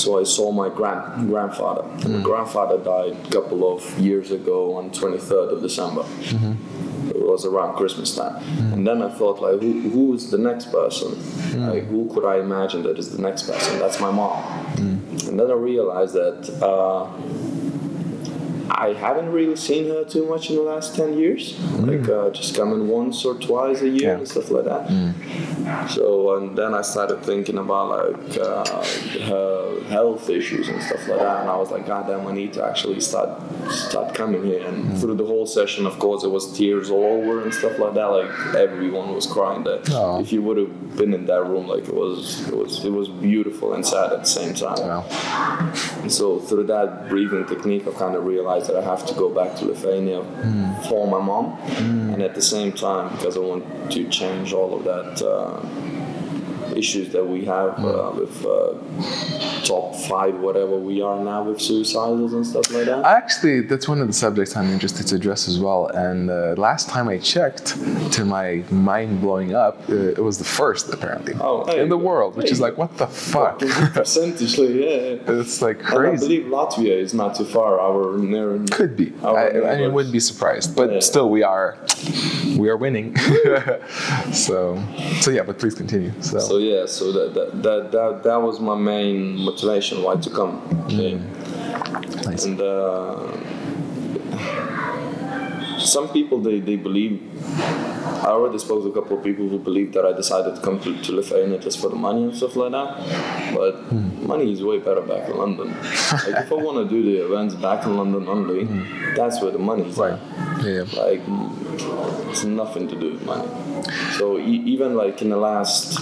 [0.00, 1.82] So I saw my grand grandfather.
[1.82, 2.22] And my mm-hmm.
[2.22, 6.02] grandfather died a couple of years ago on 23rd of December.
[6.02, 7.10] Mm-hmm.
[7.10, 8.34] It was around Christmas time.
[8.34, 8.72] Mm-hmm.
[8.72, 11.10] And then I thought like who, who is the next person?
[11.66, 13.78] Like who could I imagine that is the next person?
[13.78, 14.42] That's my mom.
[14.78, 17.04] And then I realized that uh,
[18.72, 21.58] I haven't really seen her too much in the last 10 years.
[21.74, 24.18] Like uh, just coming once or twice a year Yeah.
[24.18, 24.88] and stuff like that.
[25.90, 28.64] So and then I started thinking about like uh,
[29.26, 32.52] her health issues and stuff like that, and I was like, God damn, I need
[32.54, 33.30] to actually start
[33.70, 34.66] start coming here.
[34.66, 37.94] And through the whole session, of course, it was tears all over and stuff like
[37.94, 38.06] that.
[38.06, 39.64] Like everyone was crying.
[39.64, 40.20] That Aw.
[40.20, 43.08] if you would have been in that room, like it was it was it was
[43.08, 44.78] beautiful and sad at the same time.
[44.80, 45.04] Wow.
[46.02, 49.28] And so through that breathing technique, I kind of realized that I have to go
[49.28, 50.22] back to Lithuania
[50.88, 51.58] for my mom,
[52.12, 55.60] and at the same time, because I want to change all of that uh,
[56.80, 58.72] issues that we have uh, with uh,
[59.72, 63.04] top five, whatever we are now with suicidals and stuff like that.
[63.20, 65.82] Actually, that's one of the subjects I'm interested to address as well.
[66.06, 67.66] And uh, last time I checked,
[68.16, 72.30] to my mind blowing up, uh, it was the first apparently Oh, in the world,
[72.36, 73.58] which There is like, what the fuck?
[74.00, 75.38] Percentage, yeah.
[75.40, 76.22] it's like And I crazy.
[76.26, 77.70] believe Latvia is not too far.
[77.88, 79.08] Our near Could be.
[79.22, 80.68] Our I, I mean, wouldn't be surprised.
[80.78, 81.00] But Yeah.
[81.10, 81.68] still, we are,
[82.62, 83.08] we are winning.
[84.46, 84.58] so,
[85.20, 85.42] so yeah.
[85.48, 86.12] But please continue.
[86.20, 90.30] So, So yeah, so that that, that that that was my main motivation why to
[90.30, 90.54] come.
[90.86, 91.14] Okay.
[92.26, 92.44] nice.
[92.44, 93.30] And uh,
[95.78, 97.20] some people they, they believe
[98.22, 100.78] I already spoke to a couple of people who believe that I decided to come
[100.80, 103.54] to, to Lithuania just for the money and stuff like that.
[103.54, 105.68] But money is way better back in London.
[105.70, 108.64] like if I want to do the events back in London only,
[109.16, 109.96] that's where the money is.
[109.96, 110.12] right.
[110.12, 110.84] at Yeah.
[110.84, 111.02] yeah.
[111.02, 111.22] like
[112.30, 113.48] it's nothing to do with money.
[114.18, 115.98] So e- even like in the last,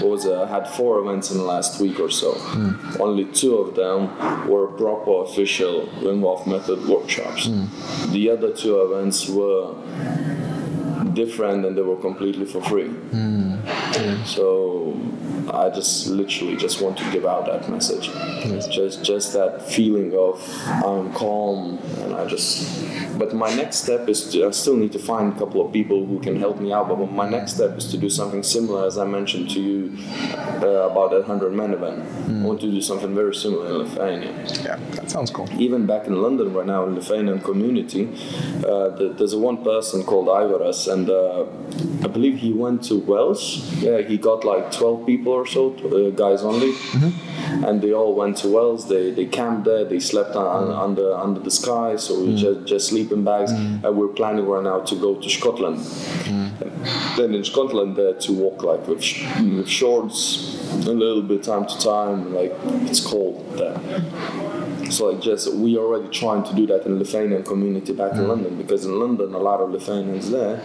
[0.00, 0.34] what was it?
[0.34, 2.32] I had four events in the last week or so.
[2.32, 3.02] Hmm.
[3.02, 7.46] Only two of them were proper official Wim Hof method workshops.
[7.46, 8.12] Hmm.
[8.12, 9.74] The other two events were
[11.14, 12.88] different and they were completely for free.
[12.88, 13.56] Hmm.
[14.24, 14.73] So
[15.54, 18.10] I just literally just want to give out that message.
[18.70, 22.82] Just just that feeling of I'm calm and I just
[23.18, 26.04] but my next step is to I still need to find a couple of people
[26.06, 26.88] who can help me out.
[26.88, 29.96] But my next step is to do something similar as I mentioned to you
[30.62, 32.00] uh, about that hundred men event.
[32.28, 34.32] I want to do something very similar in Lithuania
[34.64, 34.78] Yeah.
[34.96, 35.48] That sounds cool.
[35.58, 38.08] even back in London right now in the Lithuanian community,
[38.66, 41.44] uh, th- there's a one person called Ivaras, and uh,
[42.04, 43.58] I believe he went to Welsh.
[43.78, 47.64] Yeah, he got like 12 people or so, uh, guys only, mm-hmm.
[47.64, 48.88] and they all went to Wales.
[48.88, 49.84] They they camped there.
[49.84, 50.86] They slept on, mm-hmm.
[50.86, 52.36] under under the sky, so we mm-hmm.
[52.44, 53.52] just just sleeping bags.
[53.52, 55.78] And we're planning right now to go to Scotland.
[57.16, 59.24] Then in Scotland, there to walk like with, sh-
[59.58, 60.20] with shorts
[60.86, 62.34] a little bit time to time.
[62.34, 62.52] Like
[62.90, 63.78] it's cold there.
[64.90, 68.18] So like just we already trying to do that in the Lithuanian community back in
[68.18, 68.28] mm.
[68.28, 70.62] London because in London a lot of Lithuanians there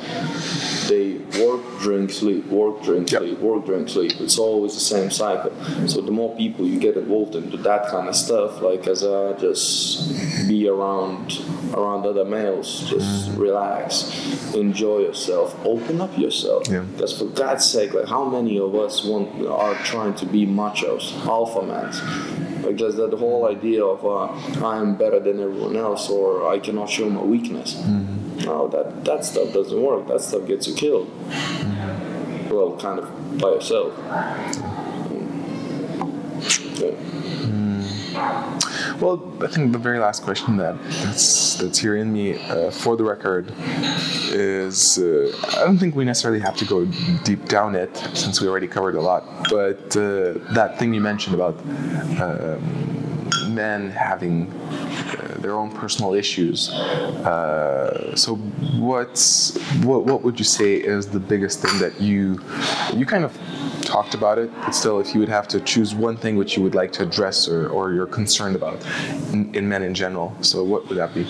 [0.90, 3.22] they work, drink, sleep, work, drink, Yep.
[3.22, 4.20] sleep, work, drink, sleep.
[4.20, 5.52] It's always the same cycle.
[5.88, 9.38] So the more people you get involved into that kind of stuff, like as a
[9.40, 11.42] just be around
[11.74, 13.38] around other males, just mm.
[13.38, 16.68] relax, enjoy yourself, open up yourself.
[16.68, 16.80] Yeah.
[16.82, 21.14] Because for God's sake, like how many of us want are trying to be machos,
[21.26, 22.49] alpha males?
[22.76, 26.90] Just that whole idea of uh, I am better than everyone else or I cannot
[26.90, 27.76] show my weakness.
[28.46, 30.08] No, that that stuff doesn't work.
[30.08, 31.10] That stuff gets you killed.
[32.50, 33.94] Well, kind of by yourself.
[36.80, 37.69] Yeah.
[38.14, 42.98] Well, I think the very last question that that's that's here in me, uh, for
[42.98, 43.54] the record,
[44.32, 46.86] is uh, I don't think we necessarily have to go
[47.24, 49.24] deep down it since we already covered a lot.
[49.50, 51.58] But uh, that thing you mentioned about
[52.22, 52.90] um,
[53.54, 56.70] men having uh, their own personal issues.
[56.70, 62.40] Uh, so, what's what what would you say is the biggest thing that you
[62.94, 63.38] you kind of
[63.90, 66.64] talked about it, but still, if you would have to choose one thing which you
[66.64, 68.86] would like to address or, or you're concerned about
[69.34, 71.26] in, in men in general, so what would that be?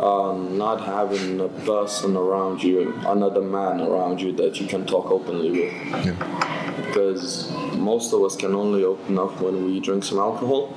[0.00, 5.10] Um, not having a person around you, another man around you that you can talk
[5.10, 5.72] openly with.
[6.06, 6.84] Yeah.
[6.86, 10.74] Because most of us can only open up when we drink some alcohol.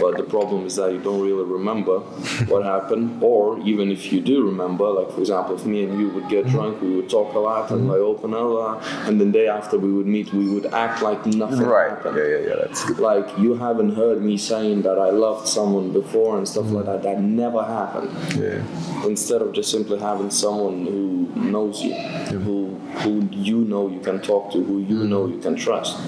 [0.00, 2.00] But the problem is that you don't really remember
[2.48, 6.08] what happened, or even if you do remember, like for example, if me and you
[6.08, 8.40] would get drunk, we would talk a lot and like open up,
[8.82, 11.58] uh, and the day after we would meet, we would act like nothing
[11.90, 12.16] happened.
[12.16, 12.54] Yeah, yeah, yeah.
[12.62, 12.98] That's good.
[12.98, 17.02] Like you haven't heard me saying that I loved someone before and stuff like that.
[17.04, 18.10] That never happened.
[18.36, 19.06] Yeah.
[19.06, 24.20] Instead of just simply having someone who knows you, who who you know you can
[24.20, 25.34] talk to, who you know mm-hmm.
[25.34, 25.98] you can trust.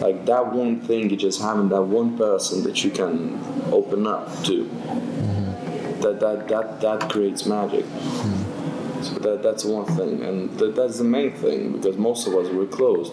[0.00, 3.40] Like that one thing, you just having that one person that you can
[3.72, 4.64] open up to.
[4.64, 6.00] Mm-hmm.
[6.00, 7.84] That that that that creates magic.
[7.84, 9.02] Mm-hmm.
[9.02, 12.48] So that that's one thing, and that, that's the main thing because most of us
[12.50, 13.12] we're closed,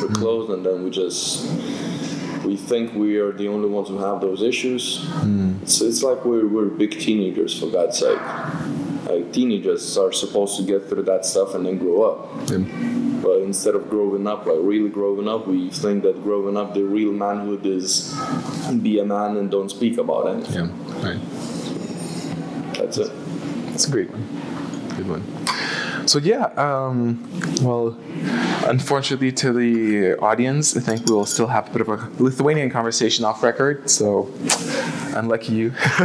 [0.00, 1.46] we're closed, and then we just
[2.50, 5.06] we think we are the only ones who have those issues.
[5.62, 8.20] It's, it's like we're, we're big teenagers for God's sake.
[9.08, 12.50] Like teenagers are supposed to get through that stuff and then grow up.
[12.50, 12.58] Yeah.
[13.22, 16.82] But instead of growing up, like really growing up, we think that growing up, the
[16.82, 18.12] real manhood is
[18.82, 20.70] be a man and don't speak about anything.
[20.70, 21.06] Yeah.
[21.06, 21.20] Right.
[22.74, 23.12] That's it.
[23.66, 24.24] That's a great one.
[24.96, 26.08] Good one.
[26.08, 27.28] So yeah, um,
[27.62, 27.96] well,
[28.66, 33.24] unfortunately to the audience, I think we'll still have a bit of a Lithuanian conversation
[33.24, 33.88] off record.
[33.90, 34.32] So
[35.14, 35.70] unlucky you,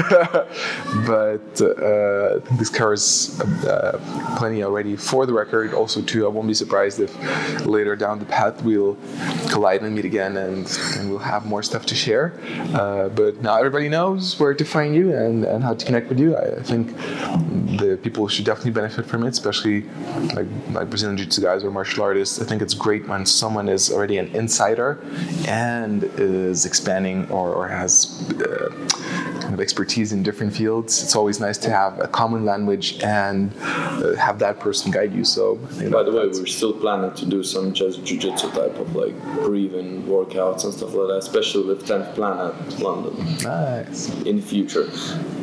[1.06, 4.00] but uh, this covers uh,
[4.38, 5.74] plenty already for the record.
[5.74, 8.98] Also, too, I won't be surprised if later down the path we'll
[9.50, 12.34] collide and meet again, and, and we'll have more stuff to share.
[12.74, 16.20] Uh, but now everybody knows where to find you and, and how to connect with
[16.20, 16.36] you.
[16.36, 16.96] I, I think
[17.80, 19.84] the people should definitely benefit from it, especially
[20.34, 22.40] like like Brazilian Jiu-Jitsu guys or martial artists.
[22.46, 25.00] I think it's great when someone is already an insider
[25.48, 28.70] and is expanding or, or has uh,
[29.42, 31.02] kind of expertise in different fields.
[31.02, 35.26] It's always nice to have a common language and uh, have that person guide you.
[35.26, 38.78] So, I think By the way, we're still planning to do some just jiu-jitsu type
[38.78, 44.10] of like breathing workouts and stuff like that, especially with 10th Planet London nice.
[44.22, 44.88] in the future.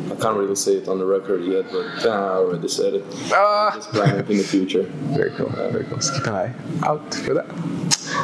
[0.09, 3.03] I can't really say it on the record yet, but uh, I already said it.
[3.33, 3.71] Ah.
[3.75, 4.83] Just planning in the future.
[5.17, 5.49] Very cool.
[5.49, 5.99] Very cool.
[5.99, 6.53] So keep an eye
[6.93, 7.47] out for that.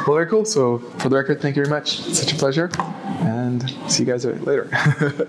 [0.06, 0.44] Well, very cool.
[0.44, 2.00] So, for the record, thank you very much.
[2.08, 2.70] It's such a pleasure.
[3.20, 4.68] And see you guys later.